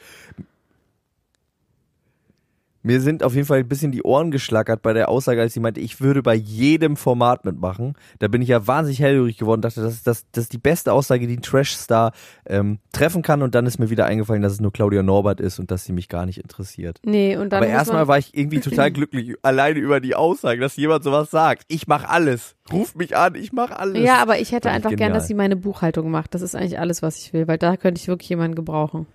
Mir 2.82 3.00
sind 3.02 3.22
auf 3.22 3.34
jeden 3.34 3.46
Fall 3.46 3.58
ein 3.58 3.68
bisschen 3.68 3.92
die 3.92 4.02
Ohren 4.02 4.30
geschlackert 4.30 4.80
bei 4.80 4.94
der 4.94 5.10
Aussage, 5.10 5.40
als 5.40 5.52
sie 5.52 5.60
meinte, 5.60 5.80
ich 5.80 6.00
würde 6.00 6.22
bei 6.22 6.34
jedem 6.34 6.96
Format 6.96 7.44
mitmachen. 7.44 7.94
Da 8.20 8.28
bin 8.28 8.40
ich 8.40 8.48
ja 8.48 8.66
wahnsinnig 8.66 9.00
hellhörig 9.00 9.36
geworden, 9.36 9.60
dachte, 9.60 9.82
das 9.82 9.94
ist, 9.94 10.06
das, 10.06 10.24
das 10.32 10.44
ist 10.44 10.52
die 10.54 10.58
beste 10.58 10.92
Aussage, 10.92 11.26
die 11.26 11.36
ein 11.36 11.42
Trash-Star 11.42 12.12
ähm, 12.46 12.78
treffen 12.92 13.20
kann. 13.20 13.42
Und 13.42 13.54
dann 13.54 13.66
ist 13.66 13.78
mir 13.78 13.90
wieder 13.90 14.06
eingefallen, 14.06 14.40
dass 14.40 14.52
es 14.52 14.60
nur 14.60 14.72
Claudia 14.72 15.02
Norbert 15.02 15.40
ist 15.40 15.58
und 15.58 15.70
dass 15.70 15.84
sie 15.84 15.92
mich 15.92 16.08
gar 16.08 16.24
nicht 16.24 16.38
interessiert. 16.38 17.00
Nee, 17.04 17.36
und 17.36 17.50
dann 17.50 17.62
Aber 17.62 17.70
erstmal 17.70 18.08
war 18.08 18.16
ich 18.16 18.34
irgendwie 18.36 18.60
total 18.60 18.90
glücklich, 18.92 19.36
alleine 19.42 19.78
über 19.78 20.00
die 20.00 20.14
Aussage, 20.14 20.60
dass 20.60 20.76
jemand 20.76 21.04
sowas 21.04 21.30
sagt. 21.30 21.64
Ich 21.68 21.86
mach 21.86 22.04
alles. 22.04 22.56
Ruft 22.72 22.96
mich 22.96 23.16
an, 23.16 23.34
ich 23.34 23.52
mach 23.52 23.72
alles. 23.72 24.02
Ja, 24.02 24.22
aber 24.22 24.38
ich 24.38 24.52
hätte 24.52 24.70
einfach 24.70 24.90
gern, 24.90 24.98
genial. 24.98 25.14
dass 25.14 25.26
sie 25.26 25.34
meine 25.34 25.56
Buchhaltung 25.56 26.10
macht. 26.10 26.34
Das 26.34 26.40
ist 26.40 26.54
eigentlich 26.54 26.78
alles, 26.78 27.02
was 27.02 27.18
ich 27.18 27.32
will, 27.34 27.46
weil 27.46 27.58
da 27.58 27.76
könnte 27.76 28.00
ich 28.00 28.08
wirklich 28.08 28.30
jemanden 28.30 28.54
gebrauchen. 28.54 29.06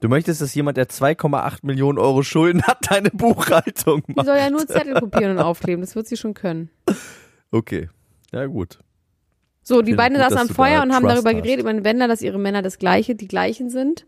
Du 0.00 0.08
möchtest, 0.08 0.40
dass 0.40 0.54
jemand, 0.54 0.76
der 0.78 0.88
2,8 0.88 1.58
Millionen 1.62 1.98
Euro 1.98 2.22
Schulden 2.22 2.62
hat, 2.62 2.90
deine 2.90 3.10
Buchhaltung 3.10 4.02
Die 4.08 4.14
macht. 4.14 4.26
soll 4.26 4.36
ja 4.38 4.50
nur 4.50 4.66
Zettel 4.66 4.94
kopieren 4.94 5.32
und 5.32 5.38
aufkleben. 5.38 5.82
Das 5.82 5.94
wird 5.94 6.06
sie 6.06 6.16
schon 6.16 6.34
können. 6.34 6.70
Okay. 7.50 7.88
Ja, 8.32 8.46
gut. 8.46 8.78
So, 9.62 9.82
die 9.82 9.94
beiden 9.94 10.16
gut, 10.16 10.24
saßen 10.24 10.48
am 10.48 10.54
Feuer 10.54 10.82
und 10.82 10.92
haben 10.94 11.02
Trust 11.02 11.16
darüber 11.16 11.30
hast. 11.30 11.42
geredet, 11.42 11.60
über 11.60 11.72
den 11.72 11.84
Wender, 11.84 12.08
dass 12.08 12.22
ihre 12.22 12.38
Männer 12.38 12.62
das 12.62 12.78
gleiche, 12.78 13.14
die 13.14 13.28
gleichen 13.28 13.68
sind. 13.70 14.06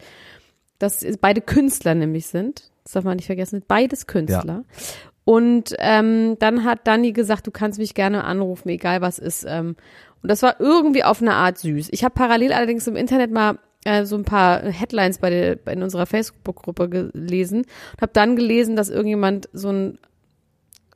Dass 0.78 1.04
beide 1.20 1.40
Künstler 1.40 1.94
nämlich 1.94 2.26
sind. 2.26 2.70
Das 2.84 2.92
darf 2.92 3.04
man 3.04 3.16
nicht 3.16 3.26
vergessen. 3.26 3.62
Beides 3.68 4.06
Künstler. 4.06 4.64
Und 5.24 5.74
ähm, 5.78 6.36
dann 6.40 6.64
hat 6.64 6.86
Dani 6.86 7.12
gesagt, 7.12 7.46
du 7.46 7.50
kannst 7.52 7.78
mich 7.78 7.94
gerne 7.94 8.24
anrufen, 8.24 8.68
egal 8.70 9.02
was 9.02 9.18
ist. 9.18 9.44
Ähm, 9.46 9.76
und 10.22 10.28
das 10.30 10.42
war 10.42 10.58
irgendwie 10.58 11.04
auf 11.04 11.20
eine 11.20 11.34
Art 11.34 11.58
süß. 11.58 11.88
Ich 11.92 12.02
habe 12.02 12.14
parallel 12.14 12.52
allerdings 12.52 12.86
im 12.88 12.96
Internet 12.96 13.30
mal 13.30 13.58
äh, 13.84 14.04
so 14.04 14.16
ein 14.16 14.24
paar 14.24 14.62
Headlines 14.62 15.18
bei 15.18 15.30
der, 15.30 15.66
in 15.66 15.82
unserer 15.82 16.06
Facebook-Gruppe 16.06 16.88
gelesen 16.88 17.62
und 17.62 18.00
habe 18.02 18.12
dann 18.12 18.36
gelesen, 18.36 18.76
dass 18.76 18.88
irgendjemand 18.88 19.48
so 19.52 19.70
ein 19.70 19.98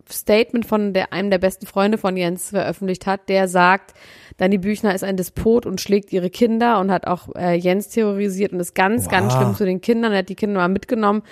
Statement 0.08 0.66
von 0.66 0.92
der, 0.92 1.12
einem 1.12 1.30
der 1.30 1.38
besten 1.38 1.66
Freunde 1.66 1.98
von 1.98 2.16
Jens 2.16 2.50
veröffentlicht 2.50 3.06
hat, 3.06 3.28
der 3.28 3.48
sagt, 3.48 3.94
Dani 4.36 4.58
Büchner 4.58 4.94
ist 4.94 5.02
ein 5.02 5.16
Despot 5.16 5.66
und 5.66 5.80
schlägt 5.80 6.12
ihre 6.12 6.30
Kinder 6.30 6.78
und 6.78 6.92
hat 6.92 7.06
auch 7.06 7.34
äh, 7.34 7.54
Jens 7.54 7.88
terrorisiert 7.88 8.52
und 8.52 8.60
ist 8.60 8.74
ganz, 8.74 9.08
ganz 9.08 9.32
Wow. 9.32 9.40
schlimm 9.40 9.54
zu 9.56 9.64
den 9.64 9.80
Kindern. 9.80 10.12
Er 10.12 10.18
hat 10.18 10.28
die 10.28 10.36
Kinder 10.36 10.60
mal 10.60 10.68
mitgenommen 10.68 11.22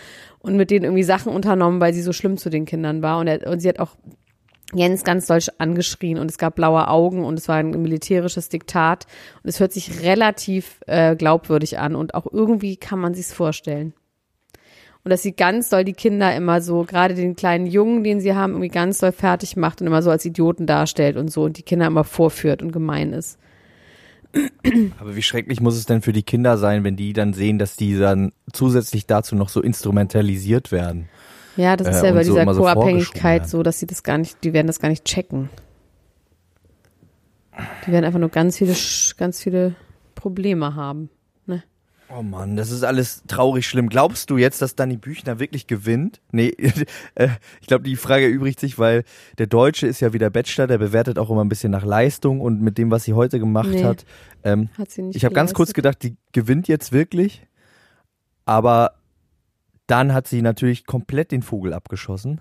und 0.41 0.57
mit 0.57 0.71
denen 0.71 0.85
irgendwie 0.85 1.05
Sachen 1.05 1.33
unternommen, 1.33 1.81
weil 1.81 1.95
sie 1.95 2.03
so 2.03 2.13
schlimm 2.13 2.37
zu 2.37 2.51
den 2.51 2.65
Kindern 2.65 3.03
war. 3.03 3.19
Und, 3.21 3.29
er, 3.29 3.47
und 3.49 3.61
sie 3.61 3.69
hat 3.69 3.79
auch 3.79 3.97
Jens 4.75 5.05
ganz 5.05 5.27
deutsch 5.27 5.51
angeschrien 5.59 6.19
und 6.19 6.31
es 6.31 6.39
gab 6.39 6.57
blaue 6.57 6.89
Augen 6.89 7.25
und 7.25 7.39
es 7.39 7.49
war 7.49 7.57
ein 7.57 7.71
militärisches 7.71 8.49
Diktat 8.49 9.07
und 9.43 9.49
es 9.49 9.61
hört 9.61 9.73
sich 9.73 10.03
relativ 10.03 10.81
äh, 10.87 11.17
glaubwürdig 11.17 11.79
an 11.79 11.95
und 11.95 12.15
auch 12.15 12.27
irgendwie 12.31 12.77
kann 12.77 12.99
man 12.99 13.15
sich's 13.15 13.33
vorstellen. 13.33 13.95
Und 15.05 15.11
dass 15.11 15.23
sie 15.23 15.33
ganz 15.33 15.69
doll 15.69 15.85
die 15.85 15.93
Kinder 15.93 16.35
immer 16.35 16.63
so, 16.63 16.85
gerade 16.85 17.15
den 17.15 17.37
kleinen 17.37 17.67
Jungen, 17.67 18.05
den 18.05 18.21
sie 18.21 18.35
haben, 18.35 18.53
irgendwie 18.53 18.69
ganz 18.69 18.99
doll 18.99 19.13
fertig 19.13 19.55
macht 19.55 19.83
und 19.83 19.87
immer 19.87 20.01
so 20.03 20.11
als 20.11 20.25
Idioten 20.25 20.67
darstellt 20.67 21.19
und 21.19 21.31
so 21.31 21.45
und 21.45 21.59
die 21.59 21.63
Kinder 21.63 21.87
immer 21.87 22.05
vorführt 22.05 22.63
und 22.63 22.73
gemein 22.73 23.13
ist. 23.13 23.39
Aber 24.99 25.15
wie 25.15 25.23
schrecklich 25.23 25.61
muss 25.61 25.77
es 25.77 25.87
denn 25.87 26.03
für 26.03 26.13
die 26.13 26.23
Kinder 26.23 26.57
sein, 26.57 26.85
wenn 26.85 26.97
die 26.97 27.13
dann 27.13 27.35
sehen, 27.35 27.59
dass 27.59 27.77
die 27.77 27.99
dann 27.99 28.33
zusätzlich 28.53 29.07
dazu 29.07 29.37
noch 29.37 29.49
so 29.49 29.61
instrumentalisiert 29.61 30.73
werden? 30.73 31.09
Ja, 31.57 31.77
das 31.77 31.89
ist 31.89 32.03
Äh, 32.03 32.07
ja 32.07 32.13
bei 32.13 32.25
so 32.25 32.35
dieser 32.35 32.53
so 32.55 32.61
Co-Abhängigkeit 32.63 33.43
vorgeschoben 33.43 33.49
so, 33.49 33.63
dass 33.63 33.79
sie 33.79 33.87
das 33.87 34.03
gar 34.03 34.19
nicht, 34.19 34.43
die 34.45 34.53
werden 34.53 34.67
das 34.67 34.81
gar 34.81 34.89
nicht 34.89 35.05
checken. 35.05 35.51
Die 37.87 37.93
werden 37.93 38.05
einfach 38.05 38.19
nur 38.19 38.31
ganz 38.31 38.59
viele, 38.59 38.75
ganz 39.17 39.41
viele 39.41 39.75
Probleme 40.17 40.75
haben. 40.75 41.09
Ne? 41.47 41.63
Oh 42.09 42.23
Mann, 42.23 42.57
das 42.57 42.71
ist 42.73 42.83
alles 42.83 43.23
traurig 43.29 43.67
schlimm. 43.69 43.89
Glaubst 43.89 44.29
du 44.31 44.39
jetzt, 44.39 44.61
dass 44.61 44.75
Danny 44.75 44.97
Büchner 44.97 45.39
wirklich 45.39 45.69
gewinnt? 45.69 46.21
Nee, 46.33 46.49
äh, 47.15 47.29
ich 47.61 47.69
glaube, 47.69 47.85
die 47.85 47.95
Frage 47.95 48.25
erübrigt 48.25 48.59
sich, 48.59 48.77
weil 48.79 49.05
der 49.39 49.47
Deutsche 49.47 49.87
ist 49.87 50.01
ja 50.01 50.13
wieder 50.13 50.31
Bachelor, 50.31 50.67
der 50.67 50.79
bewertet 50.79 51.19
auch 51.19 51.31
immer 51.31 51.45
ein 51.45 51.49
bisschen 51.49 51.71
nach 51.71 51.85
Leistung 51.85 52.41
und 52.41 52.61
mit 52.61 52.77
dem, 52.79 52.91
was 52.91 53.05
sie 53.05 53.13
heute 53.15 53.39
gemacht 53.39 53.69
Nee. 53.71 53.85
hat. 53.85 54.05
Ähm, 54.43 54.69
Hat 54.77 54.91
sie 54.91 55.03
nicht 55.03 55.15
ich 55.17 55.25
habe 55.25 55.35
ganz 55.35 55.55
kurz 55.55 55.73
gedacht, 55.73 56.03
die 56.03 56.17
gewinnt 56.33 56.67
jetzt 56.67 56.91
wirklich, 56.91 57.47
aber 58.47 58.95
dann 59.87 60.13
hat 60.13 60.27
sie 60.27 60.43
natürlich 60.43 60.87
komplett 60.87 61.33
den 61.33 61.43
Vogel 61.43 61.73
abgeschossen, 61.73 62.41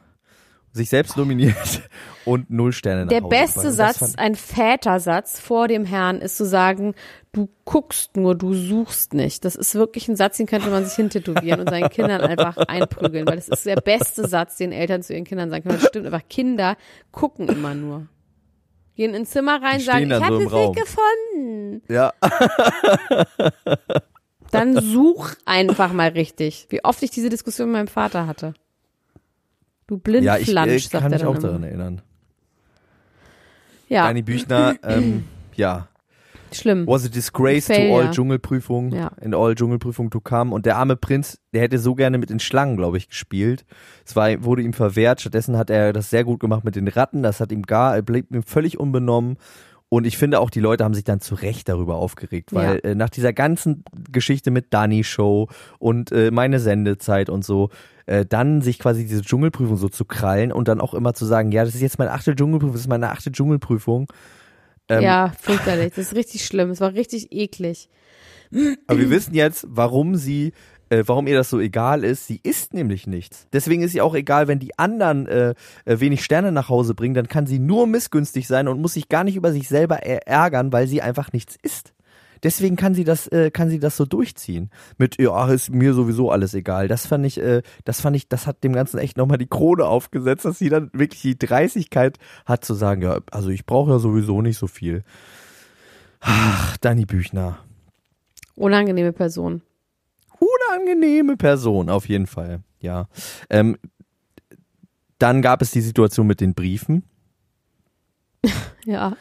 sich 0.72 0.90
selbst 0.90 1.18
nominiert 1.18 1.82
und 2.26 2.50
null 2.50 2.72
Sterne 2.72 3.06
nach 3.06 3.10
Der 3.10 3.22
Hause 3.22 3.30
beste 3.30 3.64
das 3.64 3.76
Satz, 3.76 4.16
ein 4.16 4.36
Vätersatz 4.36 5.40
vor 5.40 5.68
dem 5.68 5.86
Herrn 5.86 6.20
ist 6.20 6.38
zu 6.38 6.46
sagen, 6.46 6.96
du 7.32 7.50
guckst 7.64 8.18
nur, 8.18 8.36
du 8.36 8.54
suchst 8.54 9.14
nicht. 9.14 9.46
Das 9.46 9.56
ist 9.56 9.76
wirklich 9.76 10.08
ein 10.08 10.16
Satz, 10.16 10.38
den 10.38 10.48
könnte 10.48 10.70
man 10.70 10.86
sich 10.86 10.96
hintätowieren 10.96 11.60
und 11.60 11.70
seinen 11.70 11.90
Kindern 11.90 12.22
einfach 12.22 12.58
einprügeln, 12.58 13.28
weil 13.28 13.36
das 13.36 13.50
ist 13.50 13.66
der 13.66 13.76
beste 13.76 14.28
Satz, 14.28 14.58
den 14.58 14.72
Eltern 14.72 15.04
zu 15.04 15.14
ihren 15.14 15.26
Kindern 15.26 15.50
sagen 15.50 15.64
können. 15.64 15.80
Das 15.80 15.90
stimmt 15.90 16.08
einfach. 16.08 16.28
Kinder 16.28 16.78
gucken 17.12 17.48
immer 17.50 17.76
nur. 17.76 18.08
Gehen 18.96 19.16
ins 19.16 19.32
Zimmer 19.32 19.62
rein, 19.62 19.80
sagen, 19.80 20.12
ich 20.12 20.22
habe 20.22 20.38
so 20.38 20.42
es 20.44 20.52
nicht 20.52 20.86
gefunden. 20.86 21.82
Ja, 21.88 22.14
Dann 24.54 24.80
such 24.82 25.32
einfach 25.46 25.92
mal 25.94 26.10
richtig. 26.10 26.68
Wie 26.70 26.84
oft 26.84 27.02
ich 27.04 27.12
diese 27.12 27.30
Diskussion 27.30 27.68
mit 27.70 27.74
meinem 27.80 27.88
Vater 27.88 28.28
hatte. 28.28 28.54
Du 29.88 29.96
Ja, 29.96 30.38
ich 30.38 30.46
Blindflansch, 30.46 30.72
äh, 30.86 30.90
sagt 30.90 30.92
kann 31.04 31.04
er 31.04 31.10
mich 31.12 31.20
dann 31.20 31.28
auch 31.28 31.34
immer. 31.36 31.48
daran 31.48 31.64
erinnern. 31.64 32.02
Ja, 33.90 34.08
Dani 34.08 34.22
Büchner, 34.22 34.76
ähm, 34.84 35.26
ja, 35.56 35.88
schlimm. 36.52 36.88
was 36.88 37.06
a 37.06 37.10
disgrace 37.10 37.68
to 37.68 37.74
Failure. 37.74 38.08
all 38.08 38.12
Dschungelprüfungen, 38.12 38.92
Ja. 38.94 39.12
in 39.22 39.36
all 39.36 39.54
Dschungelprüfungen 39.56 40.10
to 40.10 40.20
come. 40.22 40.54
Und 40.54 40.66
der 40.66 40.78
arme 40.78 40.96
Prinz, 40.96 41.38
der 41.54 41.62
hätte 41.62 41.78
so 41.78 41.94
gerne 41.94 42.18
mit 42.18 42.30
den 42.30 42.40
Schlangen, 42.40 42.78
glaube 42.78 42.98
ich, 42.98 43.10
gespielt. 43.10 43.66
Es 44.06 44.16
war, 44.16 44.44
wurde 44.44 44.62
ihm 44.64 44.74
verwehrt. 44.74 45.22
Stattdessen 45.22 45.58
hat 45.58 45.70
er 45.70 45.94
das 45.94 46.10
sehr 46.10 46.24
gut 46.24 46.40
gemacht 46.40 46.64
mit 46.64 46.76
den 46.76 46.88
Ratten. 46.88 47.22
Das 47.24 47.40
hat 47.40 47.52
ihm 47.52 47.64
gar, 47.64 47.96
er 47.96 48.02
blieb 48.02 48.32
ihm 48.34 48.44
völlig 48.44 48.80
unbenommen. 48.80 49.38
Und 49.94 50.08
ich 50.08 50.18
finde 50.18 50.40
auch, 50.40 50.50
die 50.50 50.60
Leute 50.60 50.84
haben 50.84 50.96
sich 50.96 51.04
dann 51.04 51.22
zu 51.22 51.36
Recht 51.36 51.70
darüber 51.70 51.98
aufgeregt, 51.98 52.52
weil 52.52 52.80
äh, 52.84 52.96
nach 52.96 53.12
dieser 53.12 53.32
ganzen 53.32 53.84
Geschichte 54.12 54.50
mit 54.50 54.74
Dani 54.74 55.04
Show 55.04 55.50
und 55.78 56.12
äh, 56.12 56.32
meine 56.32 56.60
Sendezeit 56.60 57.30
und 57.30 57.46
so, 57.46 57.70
äh, 58.08 58.26
dann 58.26 58.64
sich 58.64 58.80
quasi 58.80 59.06
diese 59.06 59.22
Dschungelprüfung 59.22 59.78
so 59.78 59.90
zu 59.90 60.06
krallen 60.06 60.52
und 60.52 60.68
dann 60.68 60.82
auch 60.82 60.96
immer 60.96 61.14
zu 61.14 61.26
sagen, 61.28 61.52
ja, 61.52 61.64
das 61.64 61.76
ist 61.76 61.82
jetzt 61.82 62.00
meine 62.00 62.10
achte 62.10 62.36
Dschungelprüfung, 62.36 62.74
das 62.74 62.82
ist 62.82 62.88
meine 62.88 63.12
achte 63.12 63.32
Dschungelprüfung. 63.32 64.12
Ähm, 64.90 65.04
ja, 65.04 65.32
fürchterlich. 65.40 65.94
Das 65.96 66.08
ist 66.08 66.16
richtig 66.16 66.44
schlimm. 66.44 66.72
Es 66.72 66.82
war 66.82 66.96
richtig 66.96 67.32
eklig. 67.32 67.88
Aber 68.88 69.00
wir 69.00 69.12
wissen 69.12 69.36
jetzt, 69.36 69.68
warum 69.70 70.16
sie, 70.16 70.54
äh, 70.94 71.04
warum 71.08 71.28
ihr 71.28 71.36
das 71.36 71.50
so 71.50 71.60
egal 71.60 72.04
ist. 72.04 72.28
Sie 72.28 72.40
isst 72.44 72.74
nämlich 72.74 73.08
nichts. 73.08 73.48
Deswegen 73.52 73.82
ist 73.82 73.92
sie 73.92 74.02
auch 74.02 74.16
egal, 74.16 74.48
wenn 74.48 74.60
die 74.60 74.78
anderen 74.78 75.28
äh, 75.28 75.54
äh, 75.86 76.00
wenig 76.00 76.24
Sterne 76.24 76.52
nach 76.52 76.70
Hause 76.70 76.94
bringen, 76.94 77.16
dann 77.16 77.28
kann 77.28 77.48
sie 77.48 77.60
nur 77.60 77.88
missgünstig 77.88 78.48
sein 78.48 78.68
und 78.68 78.82
muss 78.82 78.94
sich 78.94 79.10
gar 79.10 79.24
nicht 79.24 79.36
über 79.36 79.52
sich 79.52 79.68
selber 79.68 79.98
ärgern, 80.04 80.72
weil 80.72 80.88
sie 80.88 81.02
einfach 81.02 81.34
nichts 81.34 81.58
isst. 81.62 81.94
Deswegen 82.44 82.76
kann 82.76 82.94
sie 82.94 83.06
das, 83.06 83.28
äh, 83.28 83.52
kann 83.52 83.70
sie 83.70 83.80
das 83.80 83.96
so 83.96 84.06
durchziehen. 84.06 84.70
Mit, 84.98 85.20
ja, 85.20 85.50
ist 85.50 85.74
mir 85.74 85.94
sowieso 85.94 86.30
alles 86.30 86.54
egal. 86.54 86.90
Das 86.90 87.08
fand 87.08 87.26
ich, 87.26 87.40
äh, 87.40 87.62
das 87.86 88.02
fand 88.02 88.18
ich, 88.18 88.28
das 88.28 88.46
hat 88.48 88.64
dem 88.64 88.74
Ganzen 88.74 89.00
echt 89.00 89.16
nochmal 89.16 89.38
die 89.38 89.48
Krone 89.48 89.86
aufgesetzt, 89.86 90.44
dass 90.44 90.60
sie 90.60 90.70
dann 90.70 90.90
wirklich 90.94 91.22
die 91.22 91.40
Dreistigkeit 91.40 92.20
hat 92.46 92.66
zu 92.66 92.74
sagen, 92.74 93.02
ja, 93.02 93.20
also 93.32 93.50
ich 93.50 93.66
brauche 93.66 93.92
ja 93.92 94.00
sowieso 94.00 94.42
nicht 94.42 94.58
so 94.58 94.68
viel. 94.68 95.04
Ach, 96.20 96.78
Dani 96.78 97.06
Büchner. 97.06 97.60
Unangenehme 98.56 99.14
Person. 99.14 99.62
Unangenehme 100.40 101.38
Person, 101.38 101.90
auf 101.90 102.08
jeden 102.08 102.28
Fall. 102.28 102.62
Ja. 102.80 103.08
Ähm, 103.50 103.78
dann 105.20 105.42
gab 105.42 105.62
es 105.62 105.72
die 105.72 105.82
Situation 105.82 106.28
mit 106.28 106.42
den 106.42 106.54
Briefen. 106.54 107.04
Ja. 108.86 109.16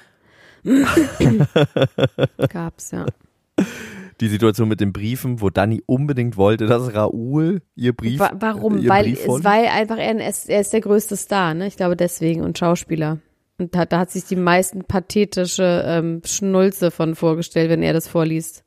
Gab's, 2.49 2.91
ja. 2.91 3.07
Die 4.21 4.29
Situation 4.29 4.69
mit 4.69 4.81
den 4.81 4.93
Briefen, 4.93 5.41
wo 5.41 5.51
Dani 5.51 5.83
unbedingt 5.87 6.37
wollte, 6.37 6.67
dass 6.67 6.93
Raoul 6.95 7.63
ihr 7.77 7.93
Brief. 7.93 8.19
Wa 8.19 8.33
warum? 8.35 8.79
Ihr 8.79 8.89
Weil, 8.89 9.05
Brief 9.05 9.21
es, 9.21 9.25
vorliest. 9.27 9.45
weil 9.45 9.67
einfach 9.67 9.99
er, 9.99 10.29
ist 10.29 10.49
er 10.49 10.61
ist 10.61 10.73
der 10.73 10.81
größte 10.81 11.17
Star, 11.17 11.55
ne? 11.55 11.69
Ich 11.69 11.77
glaube 11.77 11.97
deswegen 11.97 12.43
und 12.43 12.59
Schauspieler. 12.59 13.19
Und 13.59 13.75
da, 13.75 13.85
da 13.85 14.01
hat 14.01 14.11
sich 14.11 14.25
die 14.25 14.35
meisten 14.37 14.85
pathetische 14.85 15.85
ähm, 15.87 16.23
Schnulze 16.25 16.91
von 16.91 17.15
vorgestellt, 17.15 17.71
wenn 17.71 17.83
er 17.83 17.93
das 17.93 18.09
vorliest. 18.09 18.65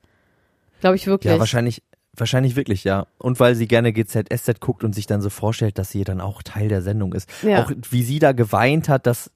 Glaube 0.79 0.95
ich 0.95 1.07
wirklich. 1.07 1.33
Ja, 1.33 1.39
wahrscheinlich, 1.39 1.81
wahrscheinlich 2.17 2.55
wirklich, 2.55 2.83
ja. 2.83 3.07
Und 3.17 3.39
weil 3.39 3.55
sie 3.55 3.67
gerne 3.67 3.93
GZSZ 3.93 4.59
guckt 4.59 4.83
und 4.83 4.93
sich 4.93 5.07
dann 5.07 5.21
so 5.21 5.29
vorstellt, 5.29 5.77
dass 5.77 5.91
sie 5.91 6.03
dann 6.03 6.21
auch 6.21 6.43
Teil 6.43 6.69
der 6.69 6.81
Sendung 6.81 7.13
ist. 7.13 7.29
Ja. 7.43 7.63
Auch 7.63 7.71
wie 7.89 8.03
sie 8.03 8.19
da 8.19 8.31
geweint 8.31 8.87
hat, 8.87 9.07
dass, 9.07 9.31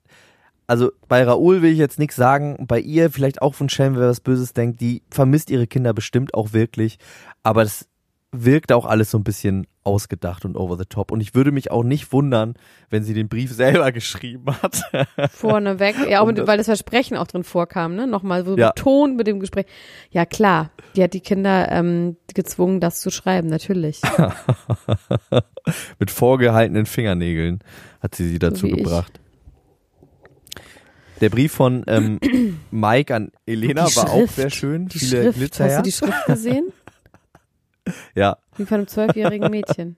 also 0.68 0.92
bei 1.08 1.24
Raoul 1.24 1.62
will 1.62 1.72
ich 1.72 1.80
jetzt 1.80 2.00
nichts 2.00 2.16
sagen, 2.16 2.66
bei 2.68 2.80
ihr 2.80 3.10
vielleicht 3.12 3.42
auch 3.42 3.56
von 3.56 3.70
Schelm, 3.70 3.96
wer 3.96 4.08
was 4.08 4.22
Böses 4.22 4.54
denkt, 4.54 4.80
die 4.82 5.04
vermisst 5.10 5.50
ihre 5.50 5.68
Kinder 5.68 5.94
bestimmt 5.94 6.34
auch 6.34 6.54
wirklich, 6.54 7.00
aber 7.44 7.64
das 7.64 7.89
wirkt 8.32 8.72
auch 8.72 8.86
alles 8.86 9.10
so 9.12 9.18
ein 9.18 9.24
bisschen 9.24 9.66
ausgedacht 9.84 10.46
und 10.46 10.56
over 10.56 10.78
the 10.78 10.86
top. 10.86 11.12
Und 11.12 11.20
ich 11.20 11.34
würde 11.34 11.52
mich 11.52 11.72
auch 11.72 11.84
nicht 11.84 12.12
wundern, 12.14 12.54
wenn 12.92 13.02
sie 13.04 13.16
den 13.16 13.28
Brief 13.28 13.52
selber 13.52 13.92
geschrieben 13.94 14.46
hat. 14.62 14.82
Vorneweg. 15.32 15.96
Ja, 16.08 16.22
auch 16.22 16.28
mit, 16.28 16.46
weil 16.46 16.58
das 16.58 16.68
Versprechen 16.68 17.18
auch 17.18 17.26
drin 17.26 17.44
vorkam, 17.44 17.96
ne? 17.96 18.06
Nochmal 18.06 18.46
so 18.46 18.56
Ja. 18.56 18.70
betont 18.72 19.18
mit 19.18 19.26
dem 19.26 19.40
Gespräch. 19.40 19.66
Ja, 20.12 20.26
klar. 20.28 20.70
Die 20.96 21.02
hat 21.04 21.14
die 21.14 21.22
Kinder 21.22 21.72
ähm, 21.72 22.18
gezwungen, 22.36 22.80
das 22.80 23.00
zu 23.02 23.10
schreiben, 23.10 23.48
natürlich. 23.48 24.02
Mit 26.00 26.12
vorgehaltenen 26.12 26.86
Fingernägeln 26.86 27.60
hat 28.02 28.16
sie 28.16 28.28
sie 28.28 28.40
dazu 28.40 28.68
wie 28.68 28.72
ich. 28.72 28.78
gebracht. 28.78 29.20
Der 31.22 31.30
Brief 31.30 31.52
von 31.52 31.84
ähm, 31.88 32.20
Mike 32.72 33.14
an 33.14 33.32
Elena 33.46 33.84
war 33.96 34.10
auch 34.12 34.30
sehr 34.30 34.50
schön. 34.50 34.88
Die 34.88 35.00
Viele 35.00 35.24
Schrift, 35.24 35.38
Glitzer. 35.38 35.66
hast 35.66 35.78
du 35.80 35.82
die 35.84 35.92
Schrift 35.92 36.26
gesehen? 36.28 36.72
ja, 38.16 38.38
Wie 38.58 38.66
von 38.66 38.78
einem 38.78 38.88
zwölfjährigen 38.88 39.50
Mädchen. 39.52 39.98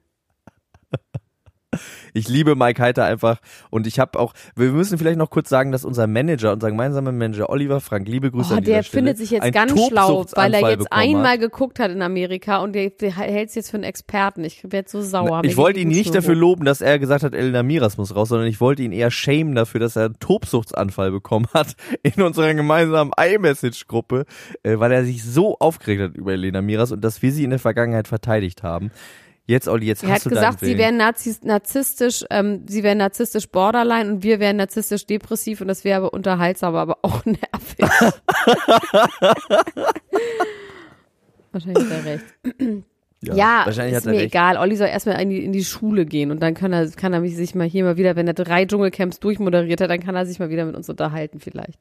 Ich 2.14 2.28
liebe 2.28 2.56
Mike 2.56 2.82
Heiter 2.82 3.06
einfach. 3.06 3.40
Und 3.70 3.88
ich 3.88 4.00
habe 4.00 4.20
auch, 4.20 4.34
wir 4.56 4.72
müssen 4.72 4.98
vielleicht 4.98 5.18
noch 5.18 5.30
kurz 5.30 5.50
sagen, 5.50 5.72
dass 5.72 5.86
unser 5.86 6.08
Manager, 6.08 6.54
unser 6.54 6.70
gemeinsamer 6.70 7.12
Manager 7.12 7.50
Oliver 7.50 7.80
Frank, 7.80 8.08
liebe 8.08 8.32
Grüße 8.32 8.54
Oh, 8.54 8.58
an 8.58 8.64
der 8.64 8.84
Stelle, 8.84 9.00
findet 9.00 9.18
sich 9.18 9.32
jetzt 9.32 9.52
ganz 9.54 9.72
schlau, 9.72 10.26
weil 10.36 10.54
er 10.54 10.70
jetzt 10.72 10.92
einmal 10.92 11.34
hat. 11.34 11.40
geguckt 11.40 11.80
hat 11.80 11.92
in 11.92 12.02
Amerika 12.02 12.58
und 12.58 12.74
der, 12.74 12.90
der 12.90 13.16
hält 13.16 13.50
es 13.50 13.56
jetzt 13.56 13.72
für 13.72 13.78
einen 13.78 13.84
Experten. 13.84 14.44
Ich 14.44 14.64
werde 14.70 14.90
so 14.90 15.02
sauer. 15.02 15.42
Ich 15.44 15.58
wollte 15.58 15.80
ihn 15.80 15.88
nicht 15.88 16.14
dafür 16.14 16.36
loben, 16.36 16.66
dass 16.66 16.82
er 16.82 17.00
gesagt 17.00 17.24
hat, 17.24 17.34
Elena 17.34 17.64
Miras 17.64 17.98
muss 17.98 18.16
raus, 18.16 18.30
sondern 18.30 18.48
ich 18.48 18.60
wollte 18.60 18.84
ihn 18.84 18.92
eher 18.92 19.12
schämen 19.12 19.56
dafür, 19.56 19.80
dass 19.80 19.96
er 19.96 20.06
einen 20.06 20.20
Tobsuchtsanfall 20.20 21.12
bekommen 21.12 21.48
hat 21.54 21.76
in 22.04 22.22
unserer 22.22 22.54
gemeinsamen 22.54 23.12
iMessage-Gruppe, 23.18 24.26
äh, 24.64 24.80
weil 24.80 24.92
er 24.92 25.06
sich 25.06 25.24
so 25.24 25.58
aufgeregt 25.60 26.02
hat 26.02 26.16
über 26.16 26.34
Elena 26.34 26.62
Miras 26.62 26.92
und 26.92 27.02
dass 27.02 27.22
wir 27.22 27.32
sie 27.32 27.44
in 27.44 27.52
der 27.52 27.60
Vergangenheit 27.60 28.08
verteidigt 28.08 28.64
haben. 28.64 28.92
Jetzt, 29.48 29.68
Olli, 29.68 29.86
jetzt 29.88 30.04
Er 30.04 30.10
hast 30.10 30.20
hat 30.20 30.26
du 30.26 30.30
gesagt, 30.30 30.62
deinen 30.62 30.66
sie 30.66 30.66
Willen. 30.68 30.78
wären 30.80 30.98
Nazis, 30.98 31.42
narzisstisch, 31.44 32.24
ähm, 32.30 32.64
sie 32.68 32.84
wären 32.84 33.00
narzisstisch 33.00 33.50
borderline 33.50 34.12
und 34.14 34.24
wir 34.24 34.40
wären 34.40 34.58
narzisstisch 34.58 35.06
depressiv 35.06 35.62
und 35.62 35.68
das 35.68 35.84
wäre 35.84 35.98
aber 35.98 36.14
unterhaltsam, 36.14 36.76
aber 36.76 37.00
auch 37.02 37.26
nervig. 37.26 37.86
Wahrscheinlich 41.52 41.84
hat 41.86 41.92
er 41.92 42.06
recht. 42.06 42.26
Ja, 43.24 43.62
wahrscheinlich 43.66 43.94
ist 43.94 44.02
hat 44.02 44.06
er 44.08 44.12
mir 44.14 44.18
recht. 44.20 44.34
egal. 44.34 44.58
Olli 44.58 44.76
soll 44.78 44.88
erstmal 44.88 45.22
in 45.22 45.30
die, 45.30 45.44
in 45.44 45.52
die 45.52 45.64
Schule 45.64 46.06
gehen 46.06 46.32
und 46.32 46.42
dann 46.42 46.54
kann 46.56 46.74
er, 46.74 46.90
kann 46.92 47.14
er 47.14 47.20
mich 47.20 47.36
sich 47.36 47.54
mal 47.54 47.68
hier 47.68 47.84
mal 47.84 47.98
wieder, 47.98 48.16
wenn 48.16 48.28
er 48.28 48.34
drei 48.34 48.66
Dschungelcamps 48.66 49.20
durchmoderiert 49.20 49.80
hat, 49.82 49.90
dann 49.90 50.00
kann 50.00 50.16
er 50.16 50.26
sich 50.26 50.40
mal 50.40 50.50
wieder 50.50 50.66
mit 50.66 50.76
uns 50.76 50.90
unterhalten 50.90 51.40
vielleicht. 51.40 51.78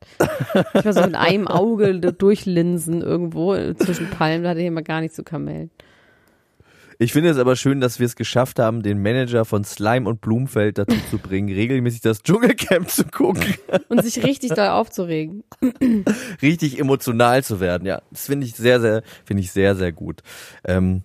Ich 0.75 0.85
mal 0.85 0.92
so 0.92 1.01
mit 1.03 1.14
einem 1.14 1.46
Auge 1.49 1.99
durchlinsen 2.12 3.01
irgendwo 3.01 3.55
zwischen 3.75 4.11
Palmen, 4.11 4.42
da 4.42 4.51
hat 4.51 4.57
er 4.57 4.62
hier 4.62 4.70
mal 4.70 4.83
gar 4.83 5.01
nichts 5.01 5.16
zu 5.16 5.23
kamellen. 5.25 5.70
Ich 7.02 7.14
finde 7.14 7.30
es 7.30 7.38
aber 7.38 7.56
schön, 7.56 7.80
dass 7.80 7.98
wir 7.98 8.04
es 8.04 8.14
geschafft 8.14 8.58
haben, 8.58 8.82
den 8.82 9.00
Manager 9.00 9.46
von 9.46 9.64
Slime 9.64 10.06
und 10.06 10.20
Blumfeld 10.20 10.76
dazu 10.76 10.96
zu 11.08 11.16
bringen, 11.18 11.48
regelmäßig 11.54 12.02
das 12.02 12.22
Dschungelcamp 12.22 12.90
zu 12.90 13.04
gucken, 13.06 13.54
Und 13.88 14.04
sich 14.04 14.22
richtig 14.22 14.50
doll 14.50 14.68
aufzuregen. 14.68 15.42
richtig 16.42 16.78
emotional 16.78 17.42
zu 17.42 17.58
werden. 17.58 17.86
Ja, 17.86 18.02
das 18.10 18.26
finde 18.26 18.46
ich 18.46 18.54
sehr, 18.54 18.80
sehr, 18.82 19.02
finde 19.24 19.42
ich 19.42 19.50
sehr, 19.50 19.74
sehr 19.76 19.92
gut. 19.92 20.20
Ähm, 20.64 21.02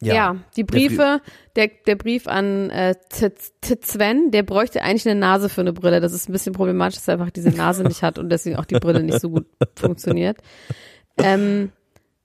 Ja, 0.00 0.36
die 0.56 0.64
Briefe, 0.64 1.20
der, 1.56 1.70
der 1.86 1.96
Brief 1.96 2.26
an 2.26 2.70
äh, 2.70 2.94
T- 3.10 3.30
T- 3.60 3.78
Sven, 3.82 4.30
der 4.30 4.42
bräuchte 4.42 4.82
eigentlich 4.82 5.06
eine 5.08 5.18
Nase 5.18 5.48
für 5.48 5.60
eine 5.62 5.72
Brille. 5.72 6.00
Das 6.00 6.12
ist 6.12 6.28
ein 6.28 6.32
bisschen 6.32 6.52
problematisch, 6.52 6.96
dass 6.96 7.08
er 7.08 7.14
einfach 7.14 7.30
diese 7.30 7.50
Nase 7.50 7.84
nicht 7.84 8.02
hat 8.02 8.18
und 8.18 8.28
deswegen 8.30 8.56
auch 8.56 8.64
die 8.66 8.78
Brille 8.78 9.02
nicht 9.02 9.20
so 9.20 9.30
gut 9.30 9.46
funktioniert. 9.76 10.38
Ähm, 11.16 11.70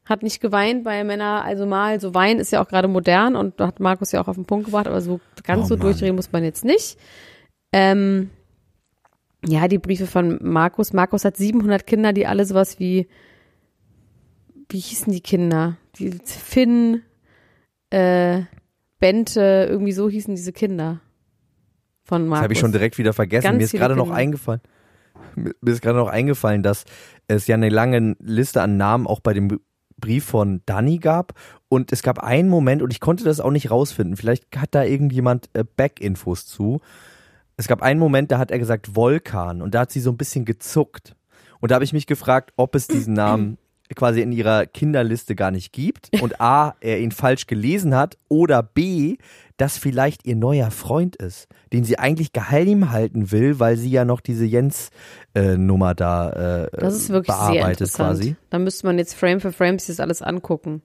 hat 0.09 0.23
nicht 0.23 0.41
geweint 0.41 0.83
bei 0.83 1.03
Männer, 1.03 1.43
also 1.45 1.65
mal, 1.65 1.99
so 1.99 2.13
weinen 2.13 2.39
ist 2.39 2.51
ja 2.51 2.61
auch 2.63 2.67
gerade 2.67 2.87
modern 2.87 3.35
und 3.35 3.59
hat 3.59 3.79
Markus 3.79 4.11
ja 4.11 4.21
auch 4.21 4.27
auf 4.27 4.35
den 4.35 4.45
Punkt 4.45 4.65
gebracht, 4.65 4.87
aber 4.87 5.01
so 5.01 5.19
ganz 5.43 5.65
Oh 5.65 5.67
so 5.69 5.75
Mann. 5.75 5.81
durchdrehen 5.81 6.15
muss 6.15 6.31
man 6.31 6.43
jetzt 6.43 6.65
nicht. 6.65 6.97
Ähm, 7.71 8.29
ja, 9.45 9.67
die 9.67 9.77
Briefe 9.77 10.07
von 10.07 10.39
Markus. 10.41 10.93
Markus 10.93 11.23
hat 11.25 11.37
700 11.37 11.85
Kinder, 11.85 12.11
die 12.11 12.25
alle 12.27 12.45
sowas 12.45 12.79
wie, 12.79 13.07
wie 14.69 14.79
hießen 14.79 15.13
die 15.13 15.21
Kinder? 15.21 15.77
Die 15.95 16.11
Finn, 16.25 17.03
äh, 17.89 18.41
Bente, 18.99 19.67
irgendwie 19.69 19.93
so 19.93 20.09
hießen 20.09 20.35
diese 20.35 20.51
Kinder 20.51 20.99
von 22.03 22.23
Markus. 22.27 22.39
Das 22.39 22.43
habe 22.43 22.53
ich 22.53 22.59
schon 22.59 22.71
direkt 22.71 22.97
wieder 22.97 23.13
vergessen. 23.13 23.45
Ganz 23.45 23.57
Mir 23.57 23.63
ist 23.63 23.71
gerade 23.73 23.95
noch 23.95 24.09
eingefallen. 24.09 24.61
Mir 25.35 25.71
ist 25.71 25.81
gerade 25.81 25.97
noch 25.97 26.09
eingefallen, 26.09 26.63
dass 26.63 26.85
es 27.27 27.47
ja 27.47 27.55
eine 27.55 27.69
lange 27.69 28.15
Liste 28.19 28.61
an 28.61 28.77
Namen 28.77 29.07
auch 29.07 29.21
bei 29.21 29.33
dem 29.33 29.59
Brief 29.99 30.25
von 30.25 30.61
Danny 30.65 30.97
gab. 30.97 31.33
Und 31.67 31.91
es 31.91 32.03
gab 32.03 32.19
einen 32.19 32.49
Moment, 32.49 32.81
und 32.81 32.91
ich 32.91 32.99
konnte 32.99 33.23
das 33.23 33.39
auch 33.39 33.51
nicht 33.51 33.71
rausfinden. 33.71 34.17
Vielleicht 34.17 34.45
hat 34.57 34.73
da 34.73 34.83
irgendjemand 34.83 35.49
äh, 35.53 35.63
Back-Infos 35.63 36.45
zu. 36.45 36.81
Es 37.57 37.67
gab 37.67 37.81
einen 37.81 37.99
Moment, 37.99 38.31
da 38.31 38.37
hat 38.37 38.51
er 38.51 38.59
gesagt 38.59 38.95
Vulkan. 38.95 39.61
Und 39.61 39.75
da 39.75 39.81
hat 39.81 39.91
sie 39.91 39.99
so 39.99 40.11
ein 40.11 40.17
bisschen 40.17 40.45
gezuckt. 40.45 41.15
Und 41.59 41.71
da 41.71 41.75
habe 41.75 41.83
ich 41.83 41.93
mich 41.93 42.07
gefragt, 42.07 42.53
ob 42.55 42.75
es 42.75 42.87
diesen 42.87 43.13
Namen 43.13 43.57
quasi 43.95 44.21
in 44.21 44.31
ihrer 44.31 44.65
Kinderliste 44.65 45.35
gar 45.35 45.51
nicht 45.51 45.73
gibt 45.73 46.09
und 46.21 46.39
A, 46.39 46.75
er 46.79 46.99
ihn 46.99 47.11
falsch 47.11 47.47
gelesen 47.47 47.95
hat 47.95 48.17
oder 48.27 48.61
B, 48.61 49.17
das 49.59 49.77
vielleicht 49.77 50.25
ihr 50.25 50.35
neuer 50.35 50.71
Freund 50.71 51.17
ist, 51.17 51.47
den 51.73 51.83
sie 51.83 51.99
eigentlich 51.99 52.31
geheim 52.31 52.91
halten 52.91 53.31
will, 53.31 53.59
weil 53.59 53.77
sie 53.77 53.89
ja 53.89 54.05
noch 54.05 54.21
diese 54.21 54.45
Jens-Nummer 54.45 55.95
da 55.95 56.63
äh, 56.63 56.69
Das 56.79 56.95
ist 56.95 57.09
wirklich 57.09 57.35
sehr 57.35 57.45
bearbeitet 57.45 57.81
interessant. 57.81 58.19
quasi. 58.19 58.35
Da 58.49 58.57
müsste 58.59 58.85
man 58.87 58.97
jetzt 58.97 59.15
Frame 59.15 59.41
für 59.41 59.51
Frame 59.51 59.77
sich 59.77 59.87
das 59.87 59.99
alles 59.99 60.21
angucken. 60.21 60.81